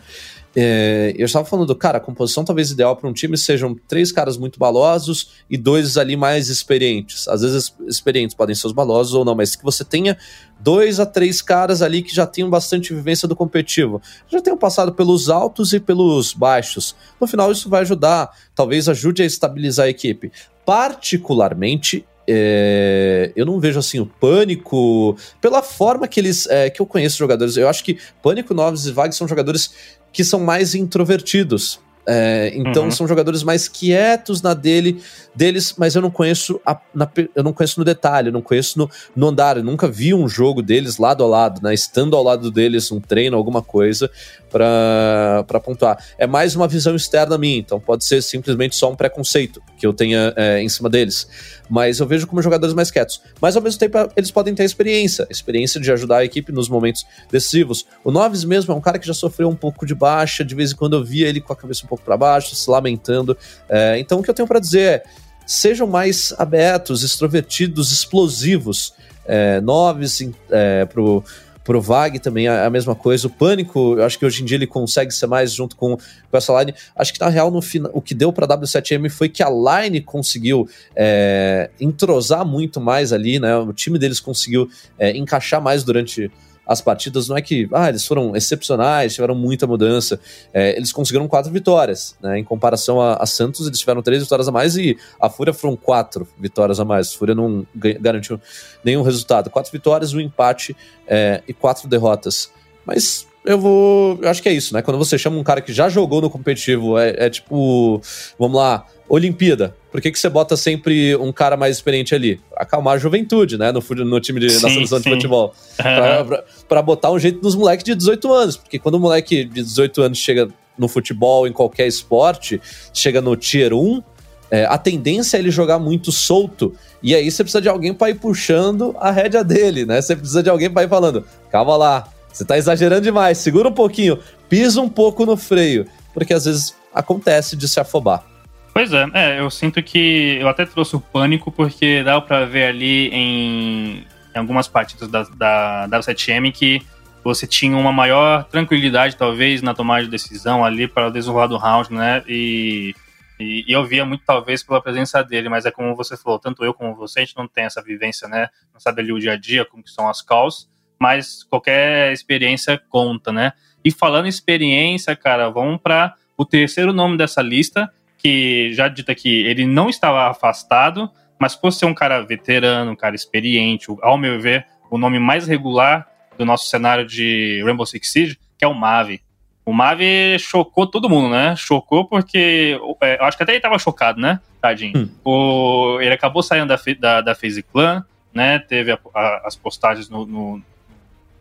É, 0.56 1.14
eu 1.16 1.26
estava 1.26 1.44
falando, 1.44 1.74
cara, 1.74 1.98
a 1.98 2.00
composição 2.00 2.44
talvez 2.44 2.70
ideal 2.70 2.96
para 2.96 3.08
um 3.08 3.12
time 3.12 3.36
sejam 3.36 3.76
três 3.86 4.10
caras 4.10 4.36
muito 4.36 4.58
balosos 4.58 5.30
e 5.48 5.56
dois 5.56 5.96
ali 5.96 6.16
mais 6.16 6.48
experientes. 6.48 7.28
Às 7.28 7.42
vezes, 7.42 7.74
experientes 7.86 8.34
podem 8.34 8.54
ser 8.54 8.66
os 8.66 8.72
balosos 8.72 9.14
ou 9.14 9.24
não, 9.24 9.34
mas 9.34 9.54
que 9.54 9.62
você 9.62 9.84
tenha 9.84 10.16
dois 10.58 10.98
a 10.98 11.06
três 11.06 11.42
caras 11.42 11.82
ali 11.82 12.02
que 12.02 12.14
já 12.14 12.26
tenham 12.26 12.50
bastante 12.50 12.94
vivência 12.94 13.28
do 13.28 13.36
competitivo. 13.36 14.00
Já 14.28 14.40
tenham 14.40 14.56
passado 14.56 14.92
pelos 14.92 15.28
altos 15.28 15.72
e 15.72 15.80
pelos 15.80 16.32
baixos. 16.32 16.96
No 17.20 17.26
final, 17.26 17.52
isso 17.52 17.68
vai 17.68 17.82
ajudar, 17.82 18.30
talvez 18.54 18.88
ajude 18.88 19.22
a 19.22 19.26
estabilizar 19.26 19.86
a 19.86 19.90
equipe. 19.90 20.32
Particularmente, 20.64 22.04
é, 22.30 23.32
eu 23.34 23.46
não 23.46 23.58
vejo 23.58 23.78
assim 23.78 23.98
o 23.98 24.04
Pânico 24.04 25.16
pela 25.40 25.62
forma 25.62 26.06
que 26.06 26.20
eles 26.20 26.46
é, 26.46 26.68
que 26.68 26.82
eu 26.82 26.86
conheço 26.86 27.16
jogadores. 27.16 27.56
Eu 27.56 27.68
acho 27.68 27.82
que 27.82 27.98
Pânico, 28.22 28.52
Novos 28.52 28.86
e 28.86 28.92
Vag 28.92 29.14
são 29.14 29.26
jogadores 29.26 29.72
que 30.12 30.22
são 30.22 30.40
mais 30.40 30.74
introvertidos. 30.74 31.80
É, 32.10 32.50
então 32.54 32.84
uhum. 32.84 32.90
são 32.90 33.06
jogadores 33.06 33.42
mais 33.42 33.68
quietos 33.68 34.40
na 34.40 34.54
dele, 34.54 34.98
deles, 35.34 35.74
mas 35.76 35.94
eu 35.94 36.00
não 36.00 36.10
conheço 36.10 36.58
a, 36.64 36.80
na, 36.94 37.06
eu 37.36 37.44
não 37.44 37.52
conheço 37.52 37.78
no 37.78 37.84
detalhe, 37.84 38.28
eu 38.28 38.32
não 38.32 38.40
conheço 38.40 38.78
no, 38.78 38.90
no 39.14 39.28
andar, 39.28 39.58
eu 39.58 39.62
nunca 39.62 39.86
vi 39.86 40.14
um 40.14 40.26
jogo 40.26 40.62
deles 40.62 40.96
lado 40.96 41.22
a 41.22 41.26
lado, 41.26 41.60
né? 41.62 41.74
Estando 41.74 42.16
ao 42.16 42.22
lado 42.22 42.50
deles, 42.50 42.90
um 42.90 42.98
treino, 42.98 43.36
alguma 43.36 43.60
coisa 43.60 44.10
para 44.50 45.60
pontuar. 45.62 46.02
É 46.16 46.26
mais 46.26 46.56
uma 46.56 46.66
visão 46.66 46.96
externa 46.96 47.36
minha, 47.36 47.58
então 47.58 47.78
pode 47.78 48.04
ser 48.04 48.22
simplesmente 48.22 48.74
só 48.74 48.90
um 48.90 48.96
preconceito 48.96 49.62
que 49.76 49.86
eu 49.86 49.92
tenha 49.92 50.32
é, 50.36 50.62
em 50.62 50.68
cima 50.68 50.88
deles. 50.88 51.28
Mas 51.68 52.00
eu 52.00 52.06
vejo 52.06 52.26
como 52.26 52.40
jogadores 52.40 52.74
mais 52.74 52.90
quietos. 52.90 53.20
Mas 53.40 53.54
ao 53.54 53.62
mesmo 53.62 53.78
tempo 53.78 53.98
eles 54.16 54.30
podem 54.30 54.54
ter 54.54 54.64
experiência, 54.64 55.26
experiência 55.28 55.78
de 55.78 55.92
ajudar 55.92 56.18
a 56.18 56.24
equipe 56.24 56.50
nos 56.50 56.68
momentos 56.68 57.04
decisivos. 57.30 57.86
O 58.02 58.10
Noves 58.10 58.44
mesmo 58.44 58.72
é 58.72 58.76
um 58.76 58.80
cara 58.80 58.98
que 58.98 59.06
já 59.06 59.12
sofreu 59.12 59.48
um 59.50 59.56
pouco 59.56 59.84
de 59.84 59.94
baixa, 59.94 60.42
de 60.42 60.54
vez 60.54 60.72
em 60.72 60.76
quando 60.76 60.96
eu 60.96 61.04
via 61.04 61.28
ele 61.28 61.40
com 61.40 61.52
a 61.52 61.56
cabeça 61.56 61.84
um 61.84 61.88
pouco 61.88 61.97
para 62.04 62.16
baixo, 62.16 62.54
se 62.54 62.70
lamentando. 62.70 63.36
É, 63.68 63.98
então 63.98 64.20
o 64.20 64.22
que 64.22 64.30
eu 64.30 64.34
tenho 64.34 64.48
para 64.48 64.60
dizer 64.60 64.80
é 64.80 65.02
sejam 65.46 65.86
mais 65.86 66.34
abertos, 66.38 67.02
extrovertidos, 67.02 67.92
explosivos. 67.92 68.94
É, 69.24 69.60
Noves 69.60 70.22
é, 70.50 70.84
pro 70.86 71.22
Pro 71.68 71.82
Vag 71.82 72.18
também 72.18 72.46
é 72.46 72.64
a 72.64 72.70
mesma 72.70 72.94
coisa. 72.94 73.26
O 73.26 73.30
Pânico, 73.30 73.98
eu 73.98 74.02
acho 74.02 74.18
que 74.18 74.24
hoje 74.24 74.40
em 74.40 74.46
dia 74.46 74.56
ele 74.56 74.66
consegue 74.66 75.12
ser 75.12 75.26
mais 75.26 75.52
junto 75.52 75.76
com, 75.76 75.98
com 75.98 76.36
essa 76.36 76.58
line. 76.58 76.74
Acho 76.96 77.12
que 77.12 77.20
na 77.20 77.28
real, 77.28 77.50
no 77.50 77.60
final, 77.60 77.90
o 77.92 78.00
que 78.00 78.14
deu 78.14 78.32
pra 78.32 78.48
W7M 78.48 79.10
foi 79.10 79.28
que 79.28 79.42
a 79.42 79.50
line 79.50 80.00
conseguiu 80.00 80.66
é, 80.96 81.68
entrosar 81.78 82.42
muito 82.46 82.80
mais 82.80 83.12
ali, 83.12 83.38
né? 83.38 83.54
O 83.54 83.70
time 83.74 83.98
deles 83.98 84.18
conseguiu 84.18 84.66
é, 84.98 85.14
encaixar 85.14 85.60
mais 85.60 85.84
durante 85.84 86.30
as 86.68 86.82
partidas 86.82 87.28
não 87.28 87.36
é 87.36 87.40
que 87.40 87.66
ah, 87.72 87.88
eles 87.88 88.06
foram 88.06 88.36
excepcionais, 88.36 89.14
tiveram 89.14 89.34
muita 89.34 89.66
mudança. 89.66 90.20
É, 90.52 90.76
eles 90.76 90.92
conseguiram 90.92 91.26
quatro 91.26 91.50
vitórias, 91.50 92.14
né? 92.22 92.38
Em 92.38 92.44
comparação 92.44 93.00
a, 93.00 93.14
a, 93.14 93.24
Santos, 93.26 93.66
eles 93.66 93.78
tiveram 93.78 94.02
três 94.02 94.22
vitórias 94.22 94.48
a 94.48 94.52
mais 94.52 94.76
e 94.76 94.96
a 95.18 95.30
Fúria 95.30 95.54
foram 95.54 95.74
quatro 95.74 96.28
vitórias 96.38 96.78
a 96.78 96.84
mais. 96.84 97.08
A 97.08 97.18
Fúria 97.18 97.34
não 97.34 97.66
garantiu 97.74 98.38
nenhum 98.84 99.02
resultado. 99.02 99.48
Quatro 99.48 99.72
vitórias, 99.72 100.12
um 100.12 100.20
empate 100.20 100.76
é, 101.06 101.42
e 101.48 101.54
quatro 101.54 101.88
derrotas. 101.88 102.50
Mas 102.84 103.26
eu 103.48 103.58
vou. 103.58 104.18
Eu 104.20 104.28
acho 104.28 104.42
que 104.42 104.48
é 104.48 104.52
isso, 104.52 104.74
né? 104.74 104.82
Quando 104.82 104.98
você 104.98 105.16
chama 105.16 105.38
um 105.38 105.42
cara 105.42 105.62
que 105.62 105.72
já 105.72 105.88
jogou 105.88 106.20
no 106.20 106.28
competitivo, 106.28 106.98
é, 106.98 107.14
é 107.16 107.30
tipo. 107.30 107.98
Vamos 108.38 108.58
lá, 108.58 108.84
Olimpíada. 109.08 109.74
Por 109.90 110.02
que, 110.02 110.12
que 110.12 110.18
você 110.18 110.28
bota 110.28 110.54
sempre 110.54 111.16
um 111.16 111.32
cara 111.32 111.56
mais 111.56 111.76
experiente 111.76 112.14
ali? 112.14 112.38
Acalmar 112.54 112.96
a 112.96 112.98
juventude, 112.98 113.56
né? 113.56 113.72
No, 113.72 113.80
no 114.04 114.20
time 114.20 114.38
de, 114.38 114.50
sim, 114.50 114.62
na 114.62 114.68
seleção 114.68 114.98
sim. 114.98 115.04
de 115.04 115.16
futebol. 115.16 115.54
Pra, 115.78 116.24
pra, 116.24 116.44
pra, 116.68 116.82
botar 116.82 117.10
um 117.10 117.18
jeito 117.18 117.42
nos 117.42 117.54
moleques 117.54 117.84
de 117.84 117.94
18 117.94 118.32
anos. 118.34 118.56
Porque 118.58 118.78
quando 118.78 118.96
o 118.96 119.00
moleque 119.00 119.44
de 119.44 119.62
18 119.62 120.02
anos 120.02 120.18
chega 120.18 120.48
no 120.76 120.86
futebol, 120.86 121.48
em 121.48 121.52
qualquer 121.52 121.86
esporte, 121.86 122.60
chega 122.92 123.22
no 123.22 123.34
Tier 123.34 123.72
1, 123.72 124.02
é, 124.50 124.66
a 124.66 124.76
tendência 124.76 125.38
é 125.38 125.40
ele 125.40 125.50
jogar 125.50 125.78
muito 125.78 126.12
solto. 126.12 126.74
E 127.02 127.14
aí 127.14 127.30
você 127.30 127.42
precisa 127.42 127.62
de 127.62 127.68
alguém 127.70 127.94
para 127.94 128.10
ir 128.10 128.16
puxando 128.16 128.94
a 128.98 129.10
rédea 129.10 129.42
dele, 129.42 129.86
né? 129.86 130.02
Você 130.02 130.14
precisa 130.14 130.42
de 130.42 130.50
alguém 130.50 130.70
para 130.70 130.84
ir 130.84 130.88
falando: 130.88 131.24
calma 131.50 131.76
lá, 131.78 132.08
Você 132.32 132.44
tá 132.44 132.56
exagerando 132.56 133.02
demais, 133.02 133.38
segura 133.38 133.68
um 133.68 133.72
pouquinho, 133.72 134.18
pisa 134.48 134.80
um 134.80 134.88
pouco 134.88 135.26
no 135.26 135.36
freio, 135.36 135.86
porque 136.14 136.34
às 136.34 136.44
vezes 136.44 136.76
acontece 136.94 137.56
de 137.56 137.68
se 137.68 137.80
afobar. 137.80 138.24
Pois 138.72 138.92
é, 138.92 139.06
é, 139.12 139.40
eu 139.40 139.50
sinto 139.50 139.82
que 139.82 140.38
eu 140.40 140.48
até 140.48 140.64
trouxe 140.64 140.94
o 140.94 141.00
pânico 141.00 141.50
porque 141.50 142.02
dá 142.04 142.20
para 142.20 142.44
ver 142.44 142.66
ali 142.66 143.08
em, 143.08 144.06
em, 144.34 144.38
algumas 144.38 144.68
partidas 144.68 145.08
da, 145.08 145.24
da, 145.24 145.86
da 145.88 145.98
7M 145.98 146.52
que 146.52 146.80
você 147.24 147.46
tinha 147.46 147.76
uma 147.76 147.92
maior 147.92 148.44
tranquilidade, 148.44 149.16
talvez, 149.16 149.62
na 149.62 149.74
tomada 149.74 150.04
de 150.04 150.10
decisão 150.10 150.64
ali 150.64 150.86
para 150.86 151.10
desenrolar 151.10 151.48
do 151.48 151.56
round, 151.56 151.92
né? 151.92 152.22
E, 152.28 152.94
e, 153.40 153.64
e, 153.66 153.72
eu 153.72 153.84
via 153.84 154.04
muito, 154.04 154.22
talvez, 154.24 154.62
pela 154.62 154.80
presença 154.80 155.22
dele, 155.22 155.48
mas 155.48 155.66
é 155.66 155.70
como 155.70 155.96
você 155.96 156.16
falou, 156.16 156.38
tanto 156.38 156.64
eu 156.64 156.72
como 156.72 156.94
você, 156.94 157.18
a 157.18 157.24
gente 157.24 157.36
não 157.36 157.48
tem 157.48 157.64
essa 157.64 157.82
vivência, 157.82 158.28
né? 158.28 158.48
Não 158.72 158.80
sabe 158.80 159.02
ali 159.02 159.12
o 159.12 159.18
dia 159.18 159.32
a 159.32 159.36
dia, 159.36 159.64
como 159.64 159.82
que 159.82 159.90
são 159.90 160.08
as 160.08 160.22
calls, 160.22 160.68
mas 160.98 161.44
qualquer 161.44 162.12
experiência 162.12 162.80
conta, 162.88 163.32
né? 163.32 163.52
E 163.84 163.90
falando 163.90 164.26
em 164.26 164.28
experiência, 164.28 165.14
cara, 165.14 165.48
vamos 165.48 165.80
para 165.80 166.14
o 166.36 166.44
terceiro 166.44 166.92
nome 166.92 167.16
dessa 167.16 167.40
lista, 167.40 167.90
que 168.18 168.72
já 168.72 168.88
dita 168.88 169.14
que 169.14 169.46
ele 169.46 169.66
não 169.66 169.88
estava 169.88 170.28
afastado, 170.28 171.10
mas 171.38 171.54
por 171.54 171.72
ser 171.72 171.86
um 171.86 171.94
cara 171.94 172.20
veterano, 172.20 172.90
um 172.90 172.96
cara 172.96 173.14
experiente, 173.14 173.86
ao 174.02 174.18
meu 174.18 174.40
ver, 174.40 174.66
o 174.90 174.98
nome 174.98 175.18
mais 175.18 175.46
regular 175.46 176.06
do 176.36 176.44
nosso 176.44 176.68
cenário 176.68 177.06
de 177.06 177.62
Rainbow 177.64 177.86
Six 177.86 178.12
Siege, 178.12 178.38
que 178.56 178.64
é 178.64 178.68
o 178.68 178.74
Mavi. 178.74 179.20
O 179.64 179.72
Mavi 179.72 180.38
chocou 180.38 180.86
todo 180.86 181.10
mundo, 181.10 181.28
né? 181.28 181.54
Chocou 181.54 182.06
porque. 182.06 182.80
É, 183.02 183.20
eu 183.20 183.24
acho 183.24 183.36
que 183.36 183.42
até 183.42 183.52
ele 183.52 183.60
tava 183.60 183.78
chocado, 183.78 184.18
né? 184.18 184.40
Tadinho. 184.62 184.96
Hum. 184.96 185.10
O, 185.22 186.00
ele 186.00 186.14
acabou 186.14 186.42
saindo 186.42 186.66
da, 186.66 186.78
da, 186.98 187.20
da 187.20 187.34
FaZe 187.34 187.62
Clan, 187.62 188.02
né? 188.32 188.58
Teve 188.60 188.92
a, 188.92 188.98
a, 189.14 189.42
as 189.46 189.56
postagens 189.56 190.08
no, 190.08 190.24
no 190.24 190.62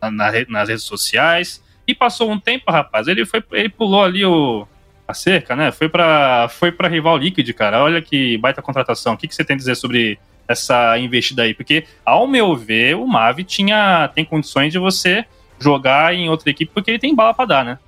na, 0.02 0.32
nas 0.48 0.68
redes 0.68 0.84
sociais. 0.84 1.62
E 1.86 1.94
passou 1.94 2.30
um 2.30 2.38
tempo, 2.38 2.70
rapaz. 2.70 3.08
Ele 3.08 3.24
foi, 3.24 3.42
ele 3.52 3.68
pulou 3.68 4.04
ali 4.04 4.24
o, 4.24 4.66
a 5.06 5.14
cerca, 5.14 5.56
né? 5.56 5.72
Foi 5.72 5.88
para 5.88 6.48
foi 6.50 6.70
para 6.70 6.86
rival 6.86 7.16
Liquid, 7.16 7.50
cara. 7.54 7.82
Olha 7.82 8.02
que 8.02 8.36
baita 8.38 8.60
contratação. 8.60 9.14
O 9.14 9.16
que, 9.16 9.26
que 9.26 9.34
você 9.34 9.42
tem 9.42 9.54
a 9.54 9.56
dizer 9.56 9.74
sobre 9.74 10.18
essa 10.46 10.98
investida 10.98 11.44
aí? 11.44 11.54
Porque, 11.54 11.84
ao 12.04 12.26
meu 12.26 12.54
ver, 12.54 12.94
o 12.96 13.06
Mavi 13.06 13.42
tinha 13.42 14.10
tem 14.14 14.24
condições 14.24 14.70
de 14.70 14.78
você 14.78 15.24
jogar 15.58 16.14
em 16.14 16.28
outra 16.28 16.50
equipe 16.50 16.70
porque 16.72 16.90
ele 16.90 16.98
tem 16.98 17.14
bala 17.14 17.32
para 17.32 17.46
dar, 17.46 17.64
né? 17.64 17.78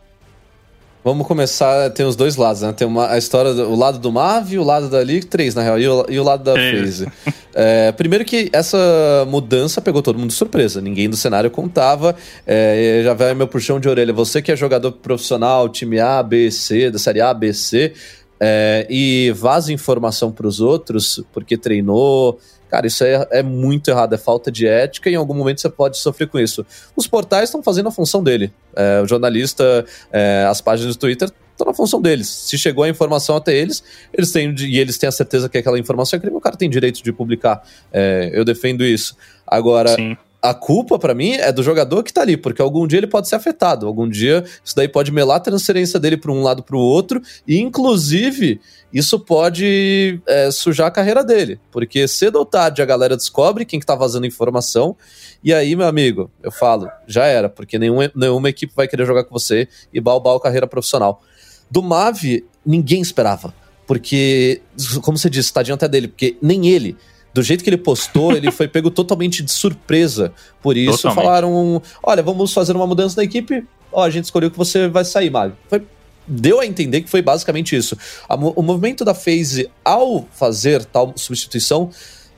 Vamos 1.03 1.27
começar, 1.27 1.89
tem 1.91 2.05
os 2.05 2.15
dois 2.15 2.37
lados, 2.37 2.61
né? 2.61 2.73
Tem 2.75 2.87
uma, 2.87 3.11
a 3.11 3.17
história, 3.17 3.55
do, 3.55 3.71
o 3.71 3.75
lado 3.75 3.99
do 3.99 4.13
Mavi, 4.13 4.59
o 4.59 4.63
lado 4.63 4.91
da 4.91 4.99
League, 4.99 5.25
três 5.25 5.55
na 5.55 5.63
real, 5.63 5.79
e 5.79 5.89
o, 5.89 6.07
e 6.11 6.21
o 6.21 6.23
lado 6.23 6.45
da 6.45 6.55
FaZe. 6.55 7.09
É, 7.55 7.91
primeiro 7.93 8.25
que 8.25 8.51
essa 8.53 9.27
mudança 9.29 9.81
pegou 9.81 10.03
todo 10.03 10.19
mundo 10.19 10.29
de 10.29 10.35
surpresa, 10.35 10.81
ninguém 10.81 11.09
do 11.09 11.17
cenário 11.17 11.51
contava, 11.51 12.15
é, 12.47 13.01
já 13.03 13.15
vai 13.15 13.35
meu 13.35 13.49
puxão 13.49 13.81
de 13.81 13.89
orelha, 13.89 14.13
você 14.13 14.43
que 14.43 14.53
é 14.53 14.57
jogador 14.57 14.93
profissional, 14.93 15.69
time 15.69 15.99
A, 15.99 16.23
B, 16.23 16.51
C, 16.51 16.91
da 16.91 16.99
série 16.99 17.21
A, 17.21 17.33
B, 17.33 17.53
C, 17.55 17.95
é, 18.39 18.87
e 18.89 19.33
vaza 19.33 19.73
informação 19.73 20.31
para 20.31 20.47
os 20.47 20.61
outros, 20.61 21.25
porque 21.33 21.57
treinou, 21.57 22.39
Cara, 22.71 22.87
isso 22.87 23.03
é, 23.03 23.27
é 23.31 23.43
muito 23.43 23.91
errado, 23.91 24.15
é 24.15 24.19
falta 24.19 24.51
de 24.51 24.67
ética 24.67 25.11
e 25.11 25.15
em 25.15 25.17
algum 25.17 25.35
momento 25.35 25.61
você 25.61 25.69
pode 25.69 25.99
sofrer 25.99 26.29
com 26.29 26.39
isso. 26.39 26.65
Os 26.95 27.07
portais 27.07 27.45
estão 27.45 27.63
fazendo 27.63 27.89
a 27.89 27.93
função 27.93 28.23
dele. 28.23 28.53
É, 28.77 29.01
o 29.03 29.07
jornalista, 29.07 29.85
é, 30.13 30.47
as 30.49 30.61
páginas 30.61 30.95
do 30.95 31.01
Twitter 31.01 31.31
estão 31.51 31.67
na 31.67 31.75
função 31.75 32.01
deles. 32.01 32.29
Se 32.29 32.57
chegou 32.57 32.85
a 32.85 32.89
informação 32.89 33.37
até 33.37 33.55
eles, 33.57 33.83
eles 34.13 34.31
têm 34.31 34.55
e 34.59 34.79
eles 34.79 34.97
têm 34.99 35.09
a 35.09 35.13
certeza 35.13 35.49
que 35.49 35.59
aquela 35.59 35.79
informação 35.79 36.17
é 36.17 36.21
crime, 36.21 36.37
o 36.37 36.41
cara 36.41 36.57
tem 36.57 36.71
direito 36.71 37.03
de 37.03 37.13
publicar. 37.13 37.63
É, 37.93 38.31
eu 38.33 38.45
defendo 38.45 38.85
isso. 38.85 39.17
Agora, 39.47 39.95
Sim 39.95 40.17
a 40.43 40.55
culpa 40.55 40.99
para 40.99 41.15
mim 41.15 41.33
é 41.33 41.53
do 41.53 41.63
jogador 41.63 42.03
que 42.03 42.13
tá 42.13 42.23
ali, 42.23 42.37
porque 42.37 42.63
algum 42.63 42.87
dia 42.87 42.99
ele 42.99 43.07
pode 43.07 43.29
ser 43.29 43.37
afetado, 43.37 43.87
algum 43.87 44.09
dia 44.09 44.45
isso 44.65 44.75
daí 44.75 44.89
pode 44.89 45.13
melar 45.13 45.37
a 45.37 45.41
transferência 45.41 46.01
dele 46.01 46.17
para 46.17 46.33
um 46.33 46.43
lado 46.43 46.63
para 46.63 46.77
o 46.77 46.81
outro, 46.81 47.21
e 47.47 47.59
inclusive 47.59 48.61
isso 48.93 49.21
pode 49.21 50.21
é, 50.27 50.51
sujar 50.51 50.87
a 50.89 50.91
carreira 50.91 51.23
dele, 51.23 51.61
porque 51.71 52.09
cedo 52.09 52.37
ou 52.37 52.47
tarde 52.47 52.81
a 52.81 52.87
galera 52.87 53.17
descobre 53.17 53.65
quem 53.65 53.79
que 53.79 53.87
tá 53.87 53.95
vazando 53.95 54.27
informação, 54.27 54.97
e 55.45 55.53
aí, 55.53 55.77
meu 55.77 55.87
amigo, 55.87 56.31
eu 56.43 56.51
falo, 56.51 56.91
já 57.07 57.25
era, 57.25 57.49
porque 57.49 57.79
nenhuma, 57.79 58.11
nenhuma 58.15 58.49
equipe 58.49 58.73
vai 58.75 58.89
querer 58.89 59.07
jogar 59.07 59.25
com 59.25 59.33
você 59.33 59.69
e 59.93 60.01
balbar 60.01 60.37
a 60.37 60.41
carreira 60.41 60.67
profissional. 60.67 61.23
Do 61.71 61.83
Mave, 61.83 62.45
ninguém 62.65 63.01
esperava, 63.01 63.55
porque, 63.87 64.61
como 65.03 65.17
você 65.17 65.31
disse, 65.31 65.53
tadinho 65.53 65.75
até 65.75 65.89
dele, 65.89 66.09
porque 66.09 66.37
nem 66.43 66.69
ele 66.69 66.97
do 67.33 67.43
jeito 67.43 67.63
que 67.63 67.71
ele 67.71 67.77
postou, 67.77 68.33
ele 68.33 68.51
foi 68.51 68.67
pego 68.67 68.91
totalmente 68.91 69.43
de 69.43 69.53
surpresa. 69.53 70.33
Por 70.63 70.77
isso 70.77 71.03
totalmente. 71.03 71.25
falaram: 71.25 71.83
olha, 72.03 72.23
vamos 72.23 72.53
fazer 72.53 72.75
uma 72.75 72.87
mudança 72.87 73.17
na 73.17 73.25
equipe. 73.25 73.65
Ó, 73.93 74.05
a 74.05 74.11
gente 74.11 74.25
escolheu 74.25 74.51
que 74.51 74.59
você 74.59 74.89
vai 74.89 75.05
sair, 75.05 75.31
Mário. 75.31 75.57
Foi 75.69 75.83
deu 76.27 76.61
a 76.61 76.67
entender 76.67 77.01
que 77.01 77.11
foi 77.11 77.23
basicamente 77.23 77.75
isso. 77.75 77.97
o 78.29 78.63
movimento 78.63 79.05
da 79.05 79.15
FaZe, 79.15 79.69
ao 79.85 80.29
fazer 80.33 80.85
tal 80.85 81.13
substituição, 81.17 81.91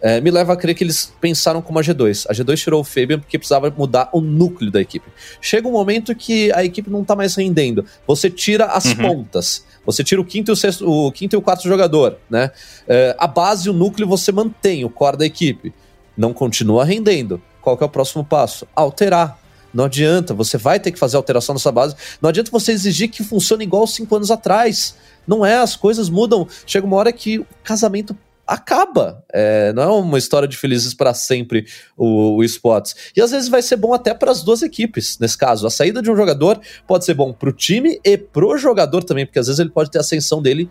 é, 0.02 0.20
me 0.20 0.32
leva 0.32 0.52
a 0.52 0.56
crer 0.56 0.74
que 0.74 0.82
eles 0.82 1.12
pensaram 1.20 1.62
como 1.62 1.78
a 1.78 1.82
G2. 1.82 2.26
A 2.28 2.34
G2 2.34 2.56
tirou 2.58 2.80
o 2.80 2.84
Fabian 2.84 3.20
porque 3.20 3.38
precisava 3.38 3.70
mudar 3.70 4.10
o 4.12 4.20
núcleo 4.20 4.70
da 4.70 4.80
equipe. 4.80 5.08
Chega 5.40 5.68
um 5.68 5.72
momento 5.72 6.12
que 6.14 6.52
a 6.52 6.64
equipe 6.64 6.90
não 6.90 7.04
tá 7.04 7.14
mais 7.14 7.36
rendendo. 7.36 7.84
Você 8.04 8.28
tira 8.28 8.66
as 8.66 8.84
uhum. 8.86 8.96
pontas. 8.96 9.64
Você 9.86 10.02
tira 10.02 10.20
o 10.20 10.24
quinto 10.24 10.50
e 10.50 10.52
o, 10.52 10.56
sexto, 10.56 10.88
o 10.90 11.10
quinto 11.12 11.36
e 11.36 11.38
o 11.38 11.42
quarto 11.42 11.68
jogador, 11.68 12.18
né? 12.28 12.50
É, 12.88 13.14
a 13.16 13.28
base, 13.28 13.70
o 13.70 13.72
núcleo, 13.72 14.06
você 14.06 14.32
mantém, 14.32 14.84
o 14.84 14.90
core 14.90 15.16
da 15.16 15.24
equipe. 15.24 15.72
Não 16.16 16.32
continua 16.32 16.84
rendendo. 16.84 17.40
Qual 17.60 17.76
que 17.76 17.84
é 17.84 17.86
o 17.86 17.90
próximo 17.90 18.24
passo? 18.24 18.66
Alterar. 18.74 19.38
Não 19.72 19.84
adianta, 19.84 20.34
você 20.34 20.58
vai 20.58 20.78
ter 20.78 20.92
que 20.92 20.98
fazer 20.98 21.16
alteração 21.16 21.54
nessa 21.54 21.72
base. 21.72 21.94
Não 22.20 22.28
adianta 22.28 22.50
você 22.50 22.72
exigir 22.72 23.08
que 23.08 23.22
funcione 23.22 23.64
igual 23.64 23.86
cinco 23.86 24.14
anos 24.16 24.30
atrás. 24.30 24.96
Não 25.26 25.46
é, 25.46 25.58
as 25.58 25.76
coisas 25.76 26.10
mudam. 26.10 26.46
Chega 26.66 26.86
uma 26.86 26.96
hora 26.96 27.12
que 27.12 27.38
o 27.38 27.46
casamento 27.62 28.16
acaba. 28.52 29.24
É, 29.32 29.72
não 29.72 29.82
é 29.82 29.86
uma 29.86 30.18
história 30.18 30.46
de 30.46 30.56
felizes 30.56 30.92
para 30.92 31.14
sempre 31.14 31.66
o, 31.96 32.36
o 32.36 32.44
esportes. 32.44 32.94
E 33.16 33.20
às 33.20 33.30
vezes 33.30 33.48
vai 33.48 33.62
ser 33.62 33.76
bom 33.76 33.94
até 33.94 34.12
para 34.12 34.30
as 34.30 34.42
duas 34.42 34.62
equipes, 34.62 35.18
nesse 35.18 35.38
caso. 35.38 35.66
A 35.66 35.70
saída 35.70 36.02
de 36.02 36.10
um 36.10 36.16
jogador 36.16 36.60
pode 36.86 37.04
ser 37.04 37.14
bom 37.14 37.32
para 37.32 37.48
o 37.48 37.52
time 37.52 37.98
e 38.04 38.18
pro 38.18 38.56
jogador 38.58 39.02
também, 39.02 39.24
porque 39.24 39.38
às 39.38 39.46
vezes 39.46 39.58
ele 39.58 39.70
pode 39.70 39.90
ter 39.90 39.98
ascensão 39.98 40.42
dele 40.42 40.68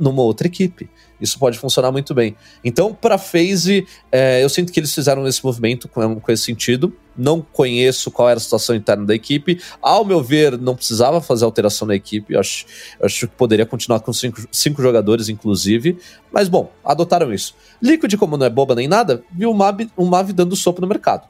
numa 0.00 0.22
outra 0.22 0.46
equipe. 0.46 0.88
Isso 1.20 1.38
pode 1.38 1.58
funcionar 1.58 1.92
muito 1.92 2.14
bem. 2.14 2.34
Então, 2.64 2.94
para 2.94 3.18
FaZe, 3.18 3.86
é, 4.10 4.42
eu 4.42 4.48
sinto 4.48 4.72
que 4.72 4.80
eles 4.80 4.94
fizeram 4.94 5.26
esse 5.28 5.44
movimento 5.44 5.86
com, 5.86 6.18
com, 6.18 6.32
esse 6.32 6.44
sentido. 6.44 6.96
Não 7.14 7.42
conheço 7.42 8.10
qual 8.10 8.30
era 8.30 8.38
a 8.38 8.40
situação 8.40 8.74
interna 8.74 9.04
da 9.04 9.14
equipe. 9.14 9.60
Ao 9.82 10.02
meu 10.02 10.22
ver, 10.22 10.58
não 10.58 10.74
precisava 10.74 11.20
fazer 11.20 11.44
alteração 11.44 11.86
na 11.86 11.94
equipe. 11.94 12.32
Eu 12.32 12.40
acho, 12.40 12.64
eu 12.98 13.04
acho 13.04 13.28
que 13.28 13.34
poderia 13.36 13.66
continuar 13.66 14.00
com 14.00 14.12
cinco, 14.12 14.40
cinco 14.50 14.80
jogadores, 14.80 15.28
inclusive. 15.28 15.98
Mas, 16.32 16.48
bom, 16.48 16.72
adotaram 16.82 17.32
isso. 17.34 17.54
Liquid, 17.82 18.16
como 18.16 18.38
não 18.38 18.46
é 18.46 18.50
boba 18.50 18.74
nem 18.74 18.88
nada, 18.88 19.22
viu 19.30 19.50
o 19.50 19.54
Mavi, 19.54 19.90
o 19.94 20.06
Mavi 20.06 20.32
dando 20.32 20.56
sopa 20.56 20.80
no 20.80 20.86
mercado. 20.86 21.28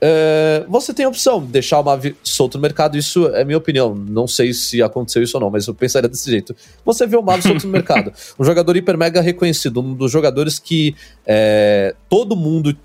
É, 0.00 0.64
você 0.68 0.94
tem 0.94 1.04
a 1.04 1.08
opção 1.08 1.44
de 1.44 1.48
deixar 1.48 1.80
o 1.80 1.82
Mavi 1.82 2.16
solto 2.22 2.56
no 2.56 2.62
mercado, 2.62 2.96
isso 2.96 3.26
é 3.28 3.44
minha 3.44 3.58
opinião. 3.58 3.94
Não 3.94 4.26
sei 4.26 4.52
se 4.52 4.82
aconteceu 4.82 5.22
isso 5.22 5.36
ou 5.36 5.40
não, 5.40 5.50
mas 5.50 5.66
eu 5.66 5.74
pensaria 5.74 6.08
desse 6.08 6.30
jeito. 6.30 6.54
Você 6.84 7.06
vê 7.06 7.16
o 7.16 7.22
Mavi 7.22 7.42
solto 7.42 7.66
no 7.66 7.72
mercado. 7.72 8.12
Um 8.38 8.44
jogador 8.44 8.76
hiper 8.76 8.96
mega 8.96 9.20
reconhecido, 9.20 9.80
um 9.80 9.94
dos 9.94 10.10
jogadores 10.10 10.58
que 10.58 10.94
é, 11.26 11.94
todo 12.08 12.36
mundo 12.36 12.76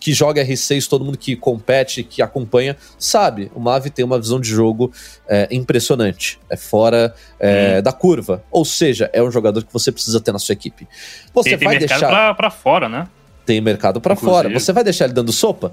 que 0.00 0.12
joga 0.12 0.44
R6, 0.44 0.88
todo 0.88 1.04
mundo 1.04 1.18
que 1.18 1.36
compete, 1.36 2.02
que 2.02 2.22
acompanha, 2.22 2.76
sabe. 2.98 3.50
O 3.54 3.60
Mavi 3.60 3.90
tem 3.90 4.04
uma 4.04 4.18
visão 4.18 4.40
de 4.40 4.48
jogo 4.48 4.90
é, 5.28 5.46
impressionante. 5.50 6.38
É 6.48 6.56
fora 6.56 7.14
é, 7.38 7.78
hum. 7.78 7.82
da 7.82 7.92
curva. 7.92 8.42
Ou 8.50 8.64
seja, 8.64 9.10
é 9.12 9.22
um 9.22 9.30
jogador 9.30 9.64
que 9.64 9.72
você 9.72 9.92
precisa 9.92 10.20
ter 10.20 10.32
na 10.32 10.38
sua 10.38 10.54
equipe. 10.54 10.88
Você 11.34 11.56
tem, 11.56 11.68
vai 11.68 11.78
tem 11.78 11.86
deixar. 11.86 12.08
Pra, 12.08 12.34
pra 12.34 12.50
fora, 12.50 12.88
né? 12.88 13.06
Tem 13.44 13.60
mercado 13.60 14.00
para 14.00 14.14
fora. 14.14 14.50
Você 14.50 14.72
vai 14.72 14.84
deixar 14.84 15.06
ele 15.06 15.14
dando 15.14 15.32
sopa? 15.32 15.72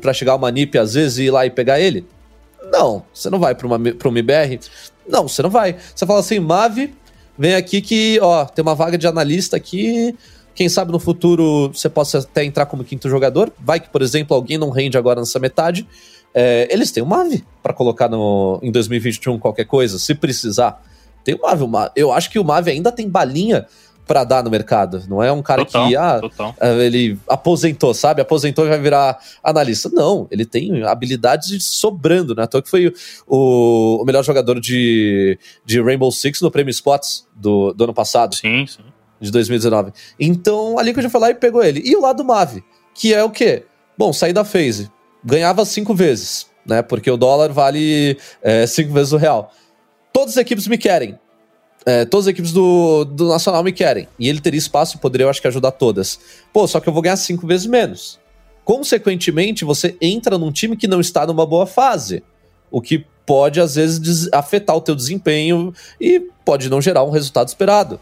Para 0.00 0.12
chegar 0.12 0.34
uma 0.34 0.50
NIP 0.50 0.78
às 0.78 0.94
vezes 0.94 1.18
e 1.18 1.24
ir 1.24 1.30
lá 1.30 1.46
e 1.46 1.50
pegar 1.50 1.80
ele? 1.80 2.06
Não, 2.70 3.04
você 3.12 3.30
não 3.30 3.38
vai 3.38 3.54
para 3.54 3.66
uma, 3.66 3.76
uma 3.76 4.18
IBR. 4.18 4.60
Não, 5.08 5.28
você 5.28 5.42
não 5.42 5.50
vai. 5.50 5.76
Você 5.94 6.04
fala 6.04 6.20
assim, 6.20 6.38
Mave, 6.38 6.94
vem 7.38 7.54
aqui 7.54 7.80
que, 7.80 8.18
ó, 8.20 8.44
tem 8.44 8.62
uma 8.62 8.74
vaga 8.74 8.98
de 8.98 9.06
analista 9.06 9.56
aqui. 9.56 10.14
Quem 10.54 10.68
sabe 10.68 10.90
no 10.90 10.98
futuro 10.98 11.70
você 11.72 11.88
possa 11.88 12.18
até 12.18 12.44
entrar 12.44 12.66
como 12.66 12.82
quinto 12.82 13.08
jogador. 13.08 13.52
Vai 13.58 13.78
que, 13.78 13.88
por 13.90 14.02
exemplo, 14.02 14.34
alguém 14.34 14.58
não 14.58 14.70
rende 14.70 14.96
agora 14.96 15.20
nessa 15.20 15.38
metade. 15.38 15.86
É, 16.34 16.68
eles 16.70 16.90
têm 16.90 17.02
o 17.02 17.06
Mave 17.06 17.44
para 17.62 17.72
colocar 17.72 18.08
no, 18.08 18.58
em 18.62 18.70
2021 18.70 19.38
qualquer 19.38 19.64
coisa, 19.64 19.98
se 19.98 20.14
precisar. 20.14 20.82
Tem 21.24 21.34
o 21.34 21.42
Mave, 21.42 21.66
Mave. 21.66 21.90
Eu 21.94 22.12
acho 22.12 22.30
que 22.30 22.38
o 22.38 22.44
Mave 22.44 22.70
ainda 22.70 22.90
tem 22.90 23.08
balinha 23.08 23.66
para 24.06 24.24
dar 24.24 24.42
no 24.44 24.50
mercado. 24.50 25.02
Não 25.08 25.22
é 25.22 25.32
um 25.32 25.42
cara 25.42 25.64
total, 25.64 25.88
que 25.88 25.96
ah, 25.96 26.20
é, 26.60 26.84
ele 26.84 27.18
aposentou, 27.28 27.92
sabe? 27.92 28.22
Aposentou 28.22 28.64
e 28.64 28.68
vai 28.68 28.78
virar 28.78 29.18
analista. 29.42 29.90
Não, 29.92 30.28
ele 30.30 30.44
tem 30.44 30.84
habilidades 30.84 31.64
sobrando, 31.64 32.34
né? 32.34 32.44
Então 32.44 32.62
que 32.62 32.70
foi 32.70 32.92
o, 33.26 34.00
o 34.00 34.04
melhor 34.04 34.22
jogador 34.22 34.60
de, 34.60 35.38
de 35.64 35.82
Rainbow 35.82 36.10
Six 36.12 36.40
no 36.40 36.50
Prêmio 36.50 36.70
Spots 36.70 37.26
do, 37.34 37.72
do 37.72 37.84
ano 37.84 37.94
passado. 37.94 38.34
Sim, 38.34 38.66
sim. 38.66 38.82
De 39.20 39.30
2019. 39.30 39.92
Então, 40.20 40.78
ali 40.78 40.92
que 40.92 40.98
eu 40.98 41.02
já 41.02 41.10
falei 41.10 41.30
e 41.30 41.34
pegou 41.34 41.64
ele. 41.64 41.80
E 41.84 41.96
o 41.96 42.00
lado 42.00 42.22
Mave, 42.22 42.62
que 42.94 43.14
é 43.14 43.24
o 43.24 43.30
quê? 43.30 43.64
Bom, 43.96 44.12
sair 44.12 44.32
da 44.34 44.44
phase. 44.44 44.90
Ganhava 45.24 45.64
cinco 45.64 45.94
vezes. 45.94 46.46
né? 46.66 46.82
Porque 46.82 47.10
o 47.10 47.16
dólar 47.16 47.50
vale 47.50 48.18
é, 48.42 48.66
cinco 48.66 48.92
vezes 48.92 49.12
o 49.12 49.16
real. 49.16 49.50
Todas 50.12 50.34
as 50.34 50.36
equipes 50.38 50.66
me 50.68 50.76
querem. 50.76 51.18
É, 51.88 52.04
todas 52.04 52.26
as 52.26 52.32
equipes 52.32 52.52
do, 52.52 53.04
do 53.04 53.28
Nacional 53.28 53.62
me 53.62 53.70
querem. 53.70 54.08
E 54.18 54.28
ele 54.28 54.40
teria 54.40 54.58
espaço 54.58 54.96
e 54.96 54.98
poderia, 54.98 55.24
eu 55.24 55.30
acho 55.30 55.40
que, 55.40 55.46
ajudar 55.46 55.70
todas. 55.70 56.18
Pô, 56.52 56.66
só 56.66 56.80
que 56.80 56.88
eu 56.88 56.92
vou 56.92 57.00
ganhar 57.00 57.16
cinco 57.16 57.46
vezes 57.46 57.64
menos. 57.64 58.18
Consequentemente, 58.64 59.64
você 59.64 59.96
entra 60.00 60.36
num 60.36 60.50
time 60.50 60.76
que 60.76 60.88
não 60.88 61.00
está 61.00 61.24
numa 61.24 61.46
boa 61.46 61.64
fase. 61.64 62.24
O 62.68 62.80
que 62.80 63.06
pode, 63.24 63.60
às 63.60 63.76
vezes, 63.76 64.28
afetar 64.32 64.74
o 64.74 64.80
teu 64.80 64.96
desempenho 64.96 65.72
e 66.00 66.20
pode 66.44 66.68
não 66.68 66.80
gerar 66.80 67.04
um 67.04 67.10
resultado 67.10 67.46
esperado. 67.46 68.00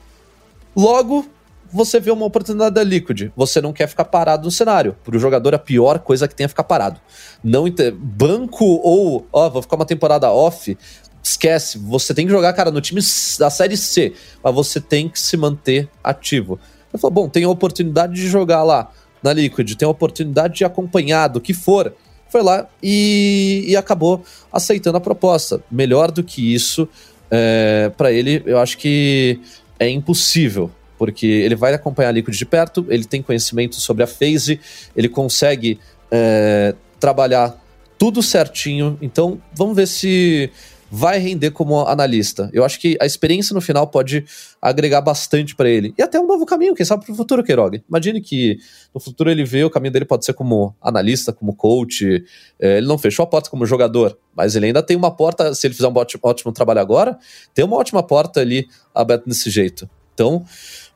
Logo, 0.75 1.27
você 1.71 2.01
vê 2.01 2.11
uma 2.11 2.25
oportunidade 2.25 2.75
da 2.75 2.83
Liquid. 2.83 3.31
Você 3.37 3.61
não 3.61 3.73
quer 3.73 3.89
ficar 3.89 4.05
parado 4.07 4.45
no 4.45 4.51
cenário. 4.51 4.97
Para 5.05 5.17
o 5.17 5.19
jogador, 5.19 5.55
a 5.55 5.59
pior 5.59 5.99
coisa 5.99 6.27
que 6.27 6.35
tem 6.35 6.45
é 6.45 6.49
ficar 6.49 6.65
parado. 6.65 7.01
Não 7.43 7.67
Banco 7.99 8.65
ou, 8.65 9.27
ó, 9.33 9.51
vou 9.51 9.61
ficar 9.61 9.77
uma 9.77 9.85
temporada 9.85 10.31
off, 10.31 10.79
esquece. 11.25 11.79
Você 11.79 12.15
tem 12.15 12.27
que 12.27 12.33
jogar, 12.33 12.53
cara, 12.53 12.71
no 12.71 12.81
time 12.81 13.01
da 13.39 13.51
Série 13.51 13.77
C, 13.77 14.13
mas 14.43 14.55
você 14.55 14.81
tem 14.81 15.09
que 15.09 15.19
se 15.19 15.37
manter 15.37 15.89
ativo. 16.03 16.61
Eu 16.93 16.99
falo, 16.99 17.13
bom, 17.13 17.29
tem 17.29 17.45
a 17.45 17.49
oportunidade 17.49 18.15
de 18.15 18.29
jogar 18.29 18.63
lá 18.63 18.93
na 19.23 19.33
Liquid, 19.33 19.75
tem 19.75 19.87
a 19.87 19.91
oportunidade 19.91 20.55
de 20.55 20.65
acompanhar, 20.65 21.29
do 21.29 21.41
que 21.41 21.55
for. 21.55 21.93
Foi 22.29 22.43
lá 22.43 22.69
e, 22.83 23.65
e 23.67 23.77
acabou 23.77 24.23
aceitando 24.53 24.99
a 24.99 25.01
proposta. 25.01 25.63
Melhor 25.71 26.11
do 26.11 26.23
que 26.23 26.55
isso, 26.55 26.89
é, 27.31 27.91
para 27.97 28.13
ele, 28.13 28.43
eu 28.45 28.59
acho 28.59 28.77
que 28.77 29.41
é 29.79 29.89
impossível 29.89 30.71
porque 30.97 31.27
ele 31.27 31.55
vai 31.57 31.75
acompanhar 31.75 32.11
a 32.11 32.13
Liquid 32.13 32.37
de 32.37 32.47
perto, 32.47 32.87
ele 32.89 33.05
tem 33.05 33.21
conhecimento 33.21 33.75
sobre 33.77 34.03
a 34.03 34.07
phase, 34.07 34.61
ele 34.97 35.09
consegue 35.09 35.79
é, 36.11 36.75
trabalhar 37.01 37.61
tudo 37.99 38.23
certinho. 38.23 38.99
Então, 39.03 39.41
vamos 39.53 39.77
ver 39.77 39.87
se 39.87 40.51
vai 40.91 41.19
render 41.19 41.51
como 41.51 41.81
analista. 41.87 42.49
Eu 42.53 42.65
acho 42.65 42.79
que 42.79 42.97
a 43.01 43.07
experiência 43.07 43.55
no 43.55 43.61
final 43.61 43.87
pode 43.87 44.25
agregar 44.61 45.01
bastante 45.01 45.55
para 45.55 45.69
ele. 45.69 45.95
E 45.99 46.03
até 46.03 46.21
um 46.21 46.27
novo 46.27 46.47
caminho, 46.47 46.75
quem 46.75 46.87
sabe 46.87 47.05
para 47.05 47.13
o 47.13 47.17
futuro, 47.17 47.43
Queiroga. 47.43 47.83
Imagine 47.89 48.21
que 48.21 48.59
no 48.95 49.01
futuro 49.01 49.31
ele 49.31 49.45
vê 49.45 49.65
o 49.65 49.71
caminho 49.71 49.93
dele 49.93 50.05
pode 50.05 50.25
ser 50.25 50.35
como 50.35 50.75
analista, 50.81 51.33
como 51.33 51.55
coach. 51.55 52.25
É, 52.61 52.79
ele 52.79 52.87
não 52.87 52.99
fechou 52.99 53.25
a 53.25 53.27
porta 53.27 53.51
como 53.51 53.67
jogador, 53.67 54.17
mas 54.35 54.55
ele 54.55 54.67
ainda 54.67 54.83
tem 54.83 54.97
uma 54.97 55.11
porta, 55.11 55.55
se 55.55 55.67
ele 55.67 55.75
fizer 55.75 55.89
um 55.89 55.97
ótimo, 55.97 56.21
ótimo 56.23 56.53
trabalho 56.53 56.81
agora, 56.81 57.19
tem 57.53 57.65
uma 57.65 57.77
ótima 57.77 58.03
porta 58.03 58.41
ali 58.41 58.67
aberta 58.95 59.25
desse 59.29 59.51
jeito. 59.51 59.89
Então, 60.13 60.45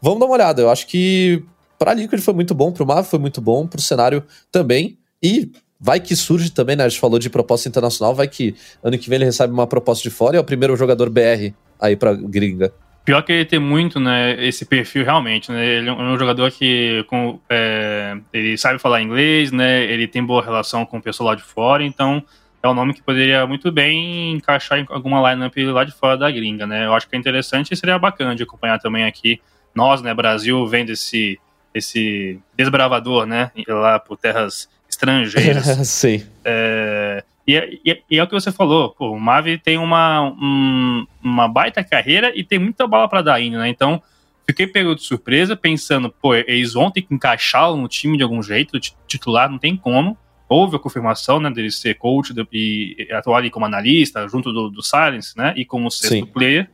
vamos 0.00 0.20
dar 0.20 0.26
uma 0.26 0.34
olhada. 0.34 0.62
Eu 0.62 0.70
acho 0.70 0.86
que 0.86 1.42
para 1.78 1.92
a 1.92 1.94
Liquid 1.94 2.20
foi 2.20 2.34
muito 2.34 2.54
bom, 2.54 2.72
para 2.72 2.82
o 2.82 2.86
Mav 2.86 3.04
foi 3.06 3.18
muito 3.18 3.40
bom, 3.40 3.66
para 3.66 3.78
o 3.78 3.82
cenário 3.82 4.24
também. 4.50 4.98
E 5.22 5.50
vai 5.80 6.00
que 6.00 6.16
surge 6.16 6.50
também, 6.50 6.76
né? 6.76 6.84
A 6.84 6.88
gente 6.88 7.00
falou 7.00 7.18
de 7.18 7.30
proposta 7.30 7.68
internacional, 7.68 8.14
vai 8.14 8.28
que 8.28 8.54
ano 8.82 8.98
que 8.98 9.08
vem 9.08 9.16
ele 9.16 9.24
recebe 9.26 9.52
uma 9.52 9.66
proposta 9.66 10.02
de 10.02 10.14
fora 10.14 10.36
e 10.36 10.38
é 10.38 10.40
o 10.40 10.44
primeiro 10.44 10.76
jogador 10.76 11.08
BR 11.08 11.52
aí 11.80 11.96
para 11.96 12.14
gringa. 12.14 12.72
Pior 13.04 13.22
que 13.22 13.32
ele 13.32 13.44
tem 13.46 13.58
muito, 13.58 13.98
né, 13.98 14.36
esse 14.44 14.66
perfil 14.66 15.02
realmente, 15.02 15.50
né? 15.50 15.64
Ele 15.64 15.88
é 15.88 15.92
um 15.92 16.18
jogador 16.18 16.50
que 16.50 17.02
com, 17.08 17.40
é, 17.48 18.18
ele 18.34 18.58
sabe 18.58 18.78
falar 18.78 19.00
inglês, 19.00 19.50
né? 19.50 19.84
Ele 19.84 20.06
tem 20.06 20.22
boa 20.22 20.44
relação 20.44 20.84
com 20.84 20.98
o 20.98 21.02
pessoal 21.02 21.30
lá 21.30 21.34
de 21.34 21.42
fora, 21.42 21.82
então 21.82 22.22
é 22.62 22.68
um 22.68 22.74
nome 22.74 22.92
que 22.92 23.02
poderia 23.02 23.46
muito 23.46 23.72
bem 23.72 24.32
encaixar 24.32 24.78
em 24.78 24.86
alguma 24.90 25.32
lineup 25.32 25.56
lá 25.72 25.84
de 25.84 25.92
fora 25.92 26.18
da 26.18 26.30
gringa, 26.30 26.66
né? 26.66 26.84
Eu 26.84 26.92
acho 26.92 27.08
que 27.08 27.16
é 27.16 27.18
interessante 27.18 27.72
e 27.72 27.76
seria 27.76 27.98
bacana 27.98 28.36
de 28.36 28.42
acompanhar 28.42 28.78
também 28.78 29.04
aqui. 29.04 29.40
Nós, 29.74 30.02
né, 30.02 30.12
Brasil, 30.12 30.66
vendo 30.66 30.90
esse, 30.90 31.38
esse 31.72 32.38
desbravador, 32.56 33.24
né, 33.24 33.52
lá 33.68 33.98
por 33.98 34.18
terras 34.18 34.68
estrangeiras. 34.98 35.66
Sim. 35.88 36.26
É, 36.44 37.24
e, 37.46 37.56
é, 37.56 37.70
e, 37.84 38.02
e, 38.10 38.18
é 38.18 38.22
o 38.22 38.26
que 38.26 38.34
você 38.34 38.50
falou, 38.50 38.90
pô, 38.90 39.12
o 39.12 39.20
Mavi 39.20 39.58
tem 39.58 39.78
uma, 39.78 40.22
um, 40.22 41.06
uma 41.22 41.48
baita 41.48 41.84
carreira 41.84 42.32
e 42.34 42.42
tem 42.42 42.58
muita 42.58 42.86
bala 42.86 43.08
para 43.08 43.22
dar 43.22 43.34
ainda, 43.34 43.58
né? 43.58 43.68
Então, 43.68 44.02
fiquei 44.46 44.66
pego 44.66 44.94
de 44.94 45.02
surpresa, 45.02 45.56
pensando, 45.56 46.10
pô, 46.10 46.34
eles 46.34 46.74
vão 46.74 46.90
ter 46.90 47.02
que 47.02 47.14
encaixá-lo 47.14 47.76
no 47.76 47.88
time 47.88 48.16
de 48.16 48.22
algum 48.22 48.42
jeito, 48.42 48.78
titular, 49.06 49.48
não 49.48 49.58
tem 49.58 49.76
como 49.76 50.16
houve 50.48 50.76
a 50.76 50.78
confirmação 50.78 51.38
né, 51.38 51.50
dele 51.50 51.70
ser 51.70 51.94
coach 51.94 52.32
e 52.52 53.06
atuar 53.12 53.38
ali 53.38 53.50
como 53.50 53.66
analista, 53.66 54.26
junto 54.26 54.52
do, 54.52 54.70
do 54.70 54.82
Silence, 54.82 55.36
né? 55.36 55.52
E 55.56 55.64
como 55.64 55.90
sexto 55.90 56.14
Sim. 56.14 56.26
player. 56.26 56.70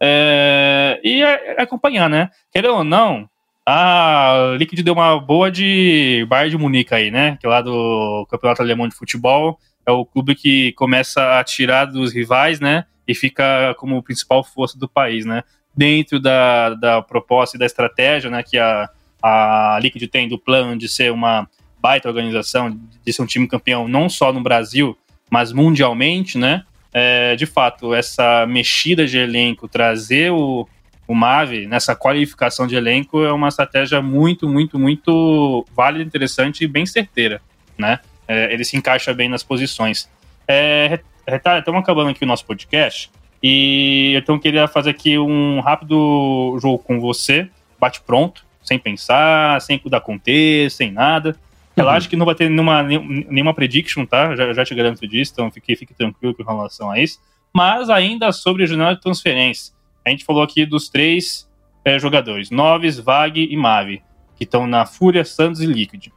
É, 0.00 1.00
e 1.04 1.22
é, 1.22 1.54
é 1.58 1.62
acompanhar, 1.62 2.10
né? 2.10 2.30
Querendo 2.50 2.74
ou 2.74 2.84
não, 2.84 3.28
a 3.66 4.56
Liquid 4.58 4.82
deu 4.82 4.94
uma 4.94 5.18
boa 5.20 5.50
de 5.50 6.26
Bayern 6.28 6.50
de 6.50 6.58
Munique 6.58 6.94
aí, 6.94 7.10
né? 7.10 7.36
Que 7.40 7.46
é 7.46 7.48
lá 7.48 7.60
do 7.60 8.26
Campeonato 8.30 8.62
Alemão 8.62 8.88
de 8.88 8.94
Futebol 8.94 9.58
é 9.86 9.90
o 9.90 10.04
clube 10.04 10.34
que 10.34 10.72
começa 10.72 11.38
a 11.38 11.44
tirar 11.44 11.86
dos 11.86 12.12
rivais, 12.12 12.60
né? 12.60 12.84
E 13.06 13.14
fica 13.14 13.74
como 13.78 14.02
principal 14.02 14.44
força 14.44 14.78
do 14.78 14.88
país, 14.88 15.24
né? 15.24 15.42
Dentro 15.76 16.20
da, 16.20 16.70
da 16.74 17.02
proposta 17.02 17.56
e 17.56 17.58
da 17.58 17.66
estratégia, 17.66 18.30
né? 18.30 18.42
Que 18.42 18.58
a, 18.58 18.88
a 19.22 19.78
Liquid 19.80 20.08
tem 20.08 20.28
do 20.28 20.38
plano 20.38 20.76
de 20.76 20.88
ser 20.88 21.10
uma 21.10 21.48
baita 21.80 22.08
organização, 22.08 22.78
de 23.04 23.12
ser 23.12 23.22
um 23.22 23.26
time 23.26 23.48
campeão 23.48 23.88
não 23.88 24.08
só 24.08 24.32
no 24.32 24.42
Brasil, 24.42 24.96
mas 25.30 25.52
mundialmente, 25.52 26.38
né? 26.38 26.64
É, 26.92 27.34
de 27.34 27.46
fato, 27.46 27.94
essa 27.94 28.46
mexida 28.46 29.06
de 29.06 29.18
elenco, 29.18 29.66
trazer 29.66 30.30
o, 30.30 30.68
o 31.12 31.14
Mave 31.14 31.66
nessa 31.66 31.94
qualificação 31.94 32.66
de 32.66 32.74
elenco 32.74 33.22
é 33.22 33.30
uma 33.30 33.48
estratégia 33.48 34.00
muito, 34.00 34.48
muito, 34.48 34.78
muito 34.78 35.66
válida, 35.76 36.02
interessante 36.02 36.64
e 36.64 36.66
bem 36.66 36.86
certeira, 36.86 37.42
né? 37.76 38.00
É, 38.26 38.52
ele 38.52 38.64
se 38.64 38.78
encaixa 38.78 39.12
bem 39.12 39.28
nas 39.28 39.42
posições. 39.42 40.08
É, 40.48 41.00
estamos 41.26 41.82
acabando 41.82 42.10
aqui 42.10 42.24
o 42.24 42.26
nosso 42.26 42.46
podcast 42.46 43.10
e 43.42 44.14
então 44.16 44.36
eu 44.36 44.40
queria 44.40 44.66
fazer 44.66 44.90
aqui 44.90 45.18
um 45.18 45.60
rápido 45.60 46.58
jogo 46.62 46.78
com 46.78 46.98
você, 46.98 47.50
bate 47.78 48.00
pronto, 48.00 48.42
sem 48.62 48.78
pensar, 48.78 49.60
sem 49.60 49.78
dar 49.84 50.00
contexto, 50.00 50.78
sem 50.78 50.90
nada. 50.90 51.36
Relaxa 51.76 52.06
uhum. 52.06 52.10
que 52.10 52.16
não 52.16 52.26
vai 52.26 52.34
ter 52.34 52.48
nenhuma, 52.48 52.82
nenhuma 52.82 53.52
prediction, 53.52 54.06
tá? 54.06 54.34
Já, 54.34 54.52
já 54.54 54.64
te 54.64 54.74
garanto 54.74 55.06
disso, 55.06 55.32
então 55.34 55.50
fique, 55.50 55.76
fique 55.76 55.92
tranquilo 55.92 56.34
com 56.34 56.42
relação 56.42 56.90
a 56.90 56.98
isso. 56.98 57.18
Mas 57.52 57.90
ainda 57.90 58.32
sobre 58.32 58.62
a 58.62 58.66
janela 58.66 58.94
de 58.94 59.02
transferência. 59.02 59.74
A 60.04 60.10
gente 60.10 60.24
falou 60.24 60.42
aqui 60.42 60.66
dos 60.66 60.88
três 60.88 61.48
é, 61.84 61.98
jogadores, 61.98 62.50
Noves, 62.50 62.98
Vag 62.98 63.40
e 63.40 63.56
Mave, 63.56 64.02
que 64.36 64.44
estão 64.44 64.66
na 64.66 64.84
Fúria, 64.86 65.24
Santos 65.24 65.60
e 65.60 65.66
Liquid. 65.66 66.08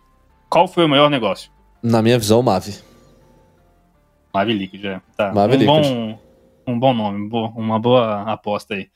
Qual 0.50 0.67
foi 0.67 0.86
o 0.86 0.89
maior 0.89 1.10
negócio? 1.10 1.52
Na 1.82 2.02
minha 2.02 2.17
visão, 2.17 2.41
Mave. 2.41 2.76
Mave 4.34 4.54
Liquid, 4.54 4.86
é. 4.86 5.02
Tá. 5.15 5.34
Mave 5.34 5.56
um 5.56 5.60
Liquid. 5.60 5.86
Bom, 5.86 6.19
um 6.67 6.80
bom 6.80 6.93
nome, 6.93 7.30
uma 7.56 7.80
boa 7.80 8.24
aposta 8.24 8.74
aí. 8.74 8.88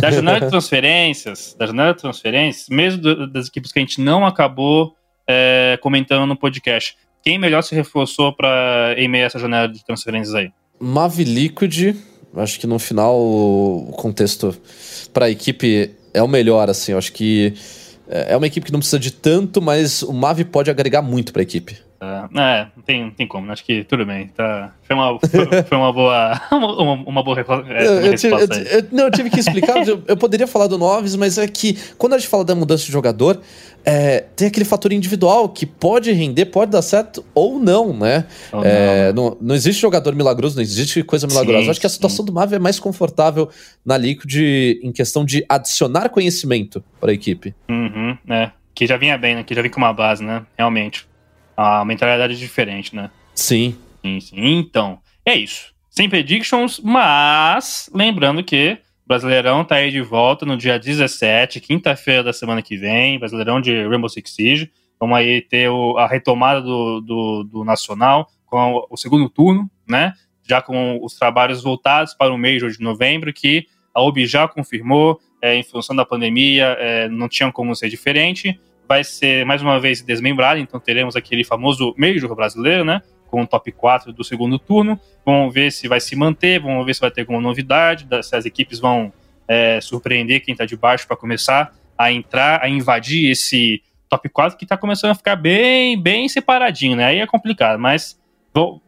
Da 0.00 0.10
janela 0.10 0.40
de 0.40 0.48
transferências, 0.50 1.54
da 1.58 1.66
janela 1.66 1.92
de 1.92 2.00
transferências, 2.00 2.68
mesmo 2.68 3.26
das 3.28 3.48
equipes 3.48 3.72
que 3.72 3.78
a 3.78 3.82
gente 3.82 4.00
não 4.00 4.24
acabou 4.24 4.94
é, 5.26 5.78
comentando 5.82 6.26
no 6.26 6.36
podcast. 6.36 6.96
Quem 7.22 7.38
melhor 7.38 7.62
se 7.62 7.74
reforçou 7.74 8.32
para 8.32 8.94
em 8.96 9.08
meio 9.08 9.24
a 9.24 9.26
essa 9.26 9.38
janela 9.38 9.68
de 9.68 9.84
transferências 9.84 10.34
aí? 10.34 10.50
Mavi 10.80 11.24
Liquid, 11.24 11.96
acho 12.36 12.58
que 12.60 12.66
no 12.66 12.78
final 12.78 13.16
o 13.18 13.92
contexto 13.96 14.56
para 15.12 15.26
a 15.26 15.30
equipe 15.30 15.90
é 16.12 16.22
o 16.22 16.28
melhor, 16.28 16.70
assim. 16.70 16.92
Eu 16.92 16.98
acho 16.98 17.12
que 17.12 17.54
é, 18.08 18.32
é 18.32 18.36
uma 18.36 18.46
equipe 18.46 18.66
que 18.66 18.72
não 18.72 18.80
precisa 18.80 18.98
de 18.98 19.10
tanto, 19.10 19.60
mas 19.60 20.02
o 20.02 20.12
Mavi 20.12 20.44
pode 20.44 20.70
agregar 20.70 21.02
muito 21.02 21.32
para 21.32 21.42
a 21.42 21.44
equipe. 21.44 21.87
Uh, 22.00 22.38
é, 22.38 22.68
não 22.76 22.82
tem, 22.84 23.02
não 23.02 23.10
tem 23.10 23.26
como, 23.26 23.50
acho 23.50 23.64
que 23.64 23.82
tudo 23.82 24.06
bem. 24.06 24.28
Tá, 24.28 24.72
foi, 24.82 24.94
uma, 24.94 25.18
foi, 25.18 25.62
foi 25.64 25.78
uma 25.78 25.92
boa. 25.92 26.40
Uma, 26.50 26.92
uma 26.92 27.22
boa 27.22 27.40
é, 27.40 27.86
eu, 27.86 27.92
eu, 28.06 28.14
tive, 28.14 28.34
eu, 28.34 28.86
não, 28.92 29.04
eu 29.04 29.10
tive 29.10 29.30
que 29.30 29.40
explicar. 29.40 29.86
eu, 29.86 30.02
eu, 30.06 30.16
poderia 30.16 30.46
falar 30.46 30.68
do 30.68 30.78
Noves, 30.78 31.16
mas 31.16 31.38
é 31.38 31.46
que 31.48 31.76
quando 31.96 32.14
a 32.14 32.18
gente 32.18 32.28
fala 32.28 32.44
da 32.44 32.54
mudança 32.54 32.84
de 32.84 32.92
jogador, 32.92 33.40
é, 33.84 34.20
tem 34.36 34.46
aquele 34.46 34.64
fator 34.64 34.92
individual 34.92 35.48
que 35.48 35.66
pode 35.66 36.12
render, 36.12 36.46
pode 36.46 36.70
dar 36.70 36.82
certo 36.82 37.24
ou 37.34 37.58
não, 37.58 37.92
né? 37.92 38.26
Ou 38.52 38.64
é, 38.64 39.12
não. 39.12 39.30
não. 39.30 39.38
Não, 39.40 39.54
existe 39.54 39.80
jogador 39.80 40.14
milagroso, 40.14 40.54
não 40.54 40.62
existe 40.62 41.02
coisa 41.02 41.26
milagrosa. 41.26 41.64
Sim, 41.64 41.70
acho 41.70 41.80
que 41.80 41.86
a 41.86 41.90
situação 41.90 42.24
sim. 42.24 42.26
do 42.26 42.32
Mavi 42.32 42.54
é 42.54 42.58
mais 42.60 42.78
confortável 42.78 43.48
na 43.84 43.96
Liquid 43.96 44.36
em 44.82 44.92
questão 44.92 45.24
de 45.24 45.44
adicionar 45.48 46.08
conhecimento 46.10 46.82
para 47.00 47.10
a 47.10 47.14
equipe. 47.14 47.54
Uhum, 47.68 48.16
é. 48.28 48.52
Que 48.74 48.86
já 48.86 48.96
vinha 48.96 49.18
bem, 49.18 49.34
né? 49.34 49.42
Que 49.42 49.54
já 49.54 49.62
vinha 49.62 49.72
com 49.72 49.80
uma 49.80 49.92
base, 49.92 50.22
né? 50.22 50.44
Realmente 50.56 51.08
a 51.58 51.84
mentalidade 51.84 52.34
é 52.34 52.36
diferente, 52.36 52.94
né? 52.94 53.10
Sim. 53.34 53.76
Sim, 54.00 54.20
sim. 54.20 54.36
Então, 54.36 55.00
é 55.26 55.34
isso. 55.34 55.74
Sem 55.90 56.08
predictions, 56.08 56.78
mas 56.78 57.90
lembrando 57.92 58.44
que 58.44 58.78
Brasileirão 59.04 59.64
tá 59.64 59.74
aí 59.74 59.90
de 59.90 60.00
volta 60.00 60.46
no 60.46 60.56
dia 60.56 60.78
17, 60.78 61.60
quinta-feira 61.60 62.22
da 62.22 62.32
semana 62.32 62.62
que 62.62 62.76
vem, 62.76 63.18
Brasileirão 63.18 63.60
de 63.60 63.88
Rainbow 63.88 64.08
Six 64.08 64.30
Siege. 64.32 64.70
Vamos 65.00 65.18
aí 65.18 65.40
ter 65.40 65.68
o, 65.68 65.98
a 65.98 66.06
retomada 66.06 66.62
do, 66.62 67.00
do, 67.00 67.42
do, 67.42 67.64
Nacional 67.64 68.28
com 68.46 68.74
o, 68.74 68.86
o 68.90 68.96
segundo 68.96 69.28
turno, 69.28 69.68
né? 69.88 70.12
Já 70.48 70.62
com 70.62 71.00
os 71.02 71.14
trabalhos 71.14 71.60
voltados 71.60 72.14
para 72.14 72.32
o 72.32 72.38
mês 72.38 72.62
de 72.62 72.84
novembro, 72.84 73.32
que 73.32 73.66
a 73.92 74.00
OB 74.00 74.26
já 74.26 74.46
confirmou, 74.46 75.18
é, 75.42 75.56
em 75.56 75.64
função 75.64 75.96
da 75.96 76.04
pandemia, 76.04 76.76
é, 76.78 77.08
não 77.08 77.28
tinha 77.28 77.50
como 77.50 77.74
ser 77.74 77.88
diferente 77.88 78.60
vai 78.88 79.04
ser 79.04 79.44
mais 79.44 79.60
uma 79.60 79.78
vez 79.78 80.00
desmembrado, 80.00 80.58
então 80.58 80.80
teremos 80.80 81.14
aquele 81.14 81.44
famoso 81.44 81.94
Major 81.96 82.34
brasileiro, 82.34 82.84
né? 82.84 83.02
com 83.30 83.42
o 83.42 83.46
top 83.46 83.70
4 83.70 84.12
do 84.12 84.24
segundo 84.24 84.58
turno. 84.58 84.98
Vamos 85.24 85.52
ver 85.52 85.70
se 85.70 85.86
vai 85.86 86.00
se 86.00 86.16
manter, 86.16 86.60
vamos 86.60 86.84
ver 86.84 86.94
se 86.94 87.00
vai 87.00 87.10
ter 87.10 87.20
alguma 87.20 87.40
novidade, 87.40 88.06
se 88.22 88.34
as 88.34 88.44
equipes 88.44 88.78
vão 88.78 89.12
é, 89.46 89.80
surpreender 89.80 90.42
quem 90.42 90.52
está 90.52 90.64
de 90.64 90.76
baixo 90.76 91.06
para 91.06 91.16
começar 91.16 91.74
a 91.96 92.10
entrar, 92.12 92.62
a 92.62 92.68
invadir 92.68 93.30
esse 93.30 93.82
top 94.08 94.28
4 94.28 94.58
que 94.58 94.64
está 94.64 94.76
começando 94.76 95.10
a 95.10 95.14
ficar 95.14 95.36
bem, 95.36 96.00
bem 96.00 96.28
separadinho, 96.28 96.96
né? 96.96 97.04
Aí 97.06 97.18
é 97.18 97.26
complicado, 97.26 97.78
mas 97.78 98.18
uh, 98.56 98.80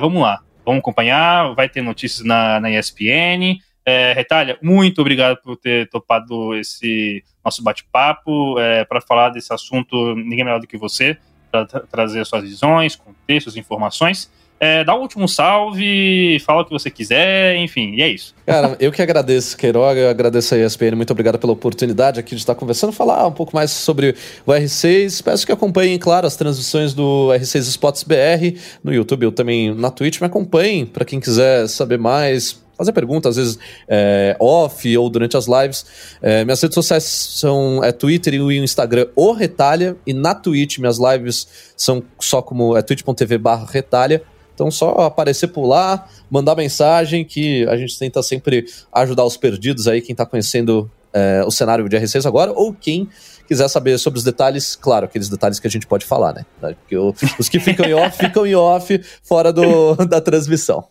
vamos 0.00 0.20
lá, 0.20 0.42
vamos 0.64 0.80
acompanhar, 0.80 1.54
vai 1.54 1.68
ter 1.68 1.80
notícias 1.80 2.26
na, 2.26 2.60
na 2.60 2.70
ESPN. 2.70 3.58
É, 3.86 4.12
Retalha, 4.14 4.58
muito 4.60 5.00
obrigado 5.00 5.36
por 5.36 5.56
ter 5.56 5.88
topado 5.88 6.56
esse 6.56 7.22
nosso 7.44 7.62
bate-papo 7.62 8.58
é, 8.58 8.84
para 8.84 9.00
falar 9.00 9.30
desse 9.30 9.52
assunto. 9.54 10.16
Ninguém 10.16 10.44
melhor 10.44 10.58
do 10.58 10.66
que 10.66 10.76
você, 10.76 11.16
para 11.52 11.64
tra 11.64 11.80
trazer 11.80 12.26
suas 12.26 12.42
visões, 12.42 12.96
contextos, 12.96 13.56
informações. 13.56 14.28
É, 14.58 14.82
dá 14.82 14.94
um 14.96 15.02
último 15.02 15.28
salve, 15.28 16.40
fala 16.40 16.62
o 16.62 16.64
que 16.64 16.72
você 16.72 16.90
quiser, 16.90 17.56
enfim, 17.56 17.92
e 17.94 18.02
é 18.02 18.08
isso. 18.08 18.34
Cara, 18.46 18.74
eu 18.80 18.90
que 18.90 19.02
agradeço, 19.02 19.54
Queiroga, 19.56 20.00
eu 20.00 20.08
agradeço 20.08 20.54
a 20.54 20.58
ESPN, 20.58 20.96
muito 20.96 21.10
obrigado 21.10 21.38
pela 21.38 21.52
oportunidade 21.52 22.18
aqui 22.18 22.30
de 22.34 22.40
estar 22.40 22.54
conversando, 22.54 22.90
falar 22.90 23.26
um 23.26 23.32
pouco 23.32 23.54
mais 23.54 23.70
sobre 23.70 24.16
o 24.46 24.50
R6. 24.50 25.22
Peço 25.22 25.44
que 25.44 25.52
acompanhem, 25.52 25.98
claro, 25.98 26.26
as 26.26 26.36
transmissões 26.36 26.94
do 26.94 27.28
R6 27.34 27.60
Spots 27.68 28.02
BR 28.02 28.58
no 28.82 28.94
YouTube, 28.94 29.24
eu 29.24 29.32
também 29.32 29.74
na 29.74 29.90
Twitch. 29.90 30.20
Me 30.20 30.26
acompanhem 30.26 30.86
para 30.86 31.04
quem 31.04 31.20
quiser 31.20 31.68
saber 31.68 31.98
mais, 31.98 32.58
fazer 32.76 32.92
perguntas, 32.92 33.30
às 33.30 33.36
vezes 33.36 33.58
é, 33.88 34.36
off 34.38 34.96
ou 34.96 35.08
durante 35.08 35.36
as 35.36 35.46
lives. 35.46 35.86
É, 36.20 36.44
minhas 36.44 36.60
redes 36.60 36.74
sociais 36.74 37.04
são 37.04 37.82
é, 37.82 37.92
Twitter 37.92 38.34
e 38.34 38.40
o 38.40 38.52
Instagram 38.52 39.06
o 39.14 39.32
Retalha, 39.32 39.96
e 40.06 40.12
na 40.12 40.34
Twitch 40.34 40.78
minhas 40.78 40.98
lives 40.98 41.72
são 41.76 42.02
só 42.20 42.42
como 42.42 42.76
é 42.76 42.82
twitch.tv 42.82 43.38
barra 43.38 43.66
Retalha. 43.70 44.22
Então, 44.54 44.70
só 44.70 44.92
aparecer 45.00 45.48
por 45.48 45.66
lá, 45.66 46.08
mandar 46.30 46.56
mensagem, 46.56 47.26
que 47.26 47.66
a 47.68 47.76
gente 47.76 47.98
tenta 47.98 48.22
sempre 48.22 48.64
ajudar 48.90 49.22
os 49.26 49.36
perdidos 49.36 49.86
aí, 49.86 50.00
quem 50.00 50.14
está 50.14 50.24
conhecendo 50.24 50.90
é, 51.12 51.42
o 51.46 51.50
cenário 51.50 51.86
de 51.86 51.96
R6 51.96 52.24
agora, 52.26 52.52
ou 52.52 52.72
quem 52.72 53.06
quiser 53.46 53.68
saber 53.68 53.98
sobre 53.98 54.18
os 54.18 54.24
detalhes, 54.24 54.74
claro, 54.74 55.04
aqueles 55.04 55.28
detalhes 55.28 55.60
que 55.60 55.66
a 55.66 55.70
gente 55.70 55.86
pode 55.86 56.06
falar, 56.06 56.32
né? 56.34 56.46
Porque 56.60 56.96
os 57.38 57.48
que 57.50 57.60
ficam 57.60 57.86
em 57.86 57.92
off, 57.92 58.16
ficam 58.16 58.46
em 58.46 58.54
off, 58.54 59.00
fora 59.22 59.52
do, 59.52 59.94
da 60.08 60.22
transmissão. 60.22 60.84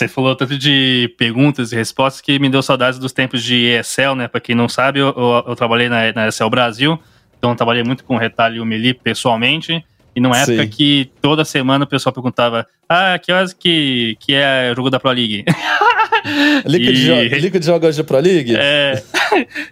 Você 0.00 0.08
falou 0.08 0.34
tanto 0.34 0.56
de 0.56 1.14
perguntas 1.18 1.72
e 1.72 1.76
respostas 1.76 2.22
que 2.22 2.38
me 2.38 2.48
deu 2.48 2.62
saudades 2.62 2.98
dos 2.98 3.12
tempos 3.12 3.42
de 3.42 3.78
ESL, 3.78 4.14
né? 4.16 4.28
Para 4.28 4.40
quem 4.40 4.54
não 4.54 4.66
sabe, 4.66 4.98
eu, 4.98 5.08
eu, 5.08 5.44
eu 5.48 5.54
trabalhei 5.54 5.90
na, 5.90 6.10
na 6.14 6.26
ESL 6.26 6.48
Brasil, 6.48 6.98
então 7.36 7.54
trabalhei 7.54 7.82
muito 7.82 8.02
com 8.02 8.16
Retalho 8.16 8.56
e 8.56 8.60
o 8.60 8.64
Meli 8.64 8.94
pessoalmente. 8.94 9.84
E 10.16 10.20
numa 10.20 10.38
época 10.38 10.62
Sim. 10.62 10.68
que 10.70 11.10
toda 11.20 11.44
semana 11.44 11.84
o 11.84 11.86
pessoal 11.86 12.14
perguntava: 12.14 12.66
Ah, 12.88 13.18
que 13.18 13.30
horas 13.30 13.52
que, 13.52 14.16
que 14.20 14.32
é 14.32 14.70
o 14.72 14.74
jogo 14.74 14.88
da 14.88 14.98
Pro 14.98 15.10
League? 15.10 15.44
Liquid, 16.64 16.96
e... 16.96 17.28
jo 17.28 17.36
Liquid 17.36 17.62
joga 17.62 17.88
hoje 17.88 18.02
Pro 18.02 18.20
League? 18.20 18.56
É. 18.56 19.02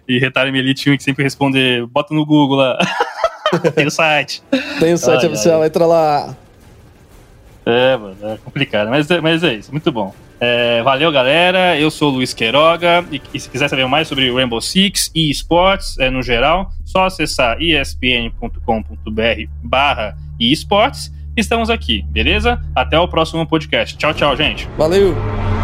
e 0.07 0.19
Retalho 0.19 0.55
e 0.55 0.73
tinha 0.75 0.95
que 0.95 1.01
sempre 1.01 1.23
responder: 1.23 1.87
bota 1.87 2.13
no 2.13 2.23
Google 2.23 2.57
lá. 2.57 2.77
Tem 3.73 3.87
o 3.87 3.91
site. 3.91 4.43
Tem 4.79 4.93
o 4.93 4.97
site 4.99 5.25
ai, 5.25 5.27
oficial, 5.27 5.61
ai. 5.63 5.67
entra 5.69 5.87
lá. 5.87 6.37
É, 7.69 7.97
mano, 7.97 8.17
é 8.21 8.37
complicado, 8.37 8.89
mas, 8.89 9.07
mas 9.21 9.43
é 9.43 9.53
isso, 9.53 9.71
muito 9.71 9.91
bom. 9.91 10.13
É, 10.39 10.81
valeu, 10.83 11.11
galera. 11.11 11.77
Eu 11.77 11.91
sou 11.91 12.09
o 12.09 12.15
Luiz 12.15 12.33
Queiroga. 12.33 13.03
E, 13.11 13.21
e, 13.33 13.39
se 13.39 13.49
quiser 13.49 13.67
saber 13.67 13.85
mais 13.87 14.07
sobre 14.07 14.31
Rainbow 14.31 14.61
Six 14.61 15.11
e 15.13 15.29
esportes 15.29 15.99
é, 15.99 16.09
no 16.09 16.23
geral, 16.23 16.71
só 16.85 17.05
acessar 17.05 17.61
espn.com.br 17.61 18.61
barra 19.61 20.17
esportes. 20.39 21.11
Estamos 21.35 21.69
aqui, 21.69 22.03
beleza? 22.09 22.61
Até 22.73 22.97
o 22.97 23.07
próximo 23.07 23.45
podcast. 23.45 23.97
Tchau, 23.97 24.13
tchau, 24.13 24.35
gente. 24.35 24.67
Valeu! 24.77 25.58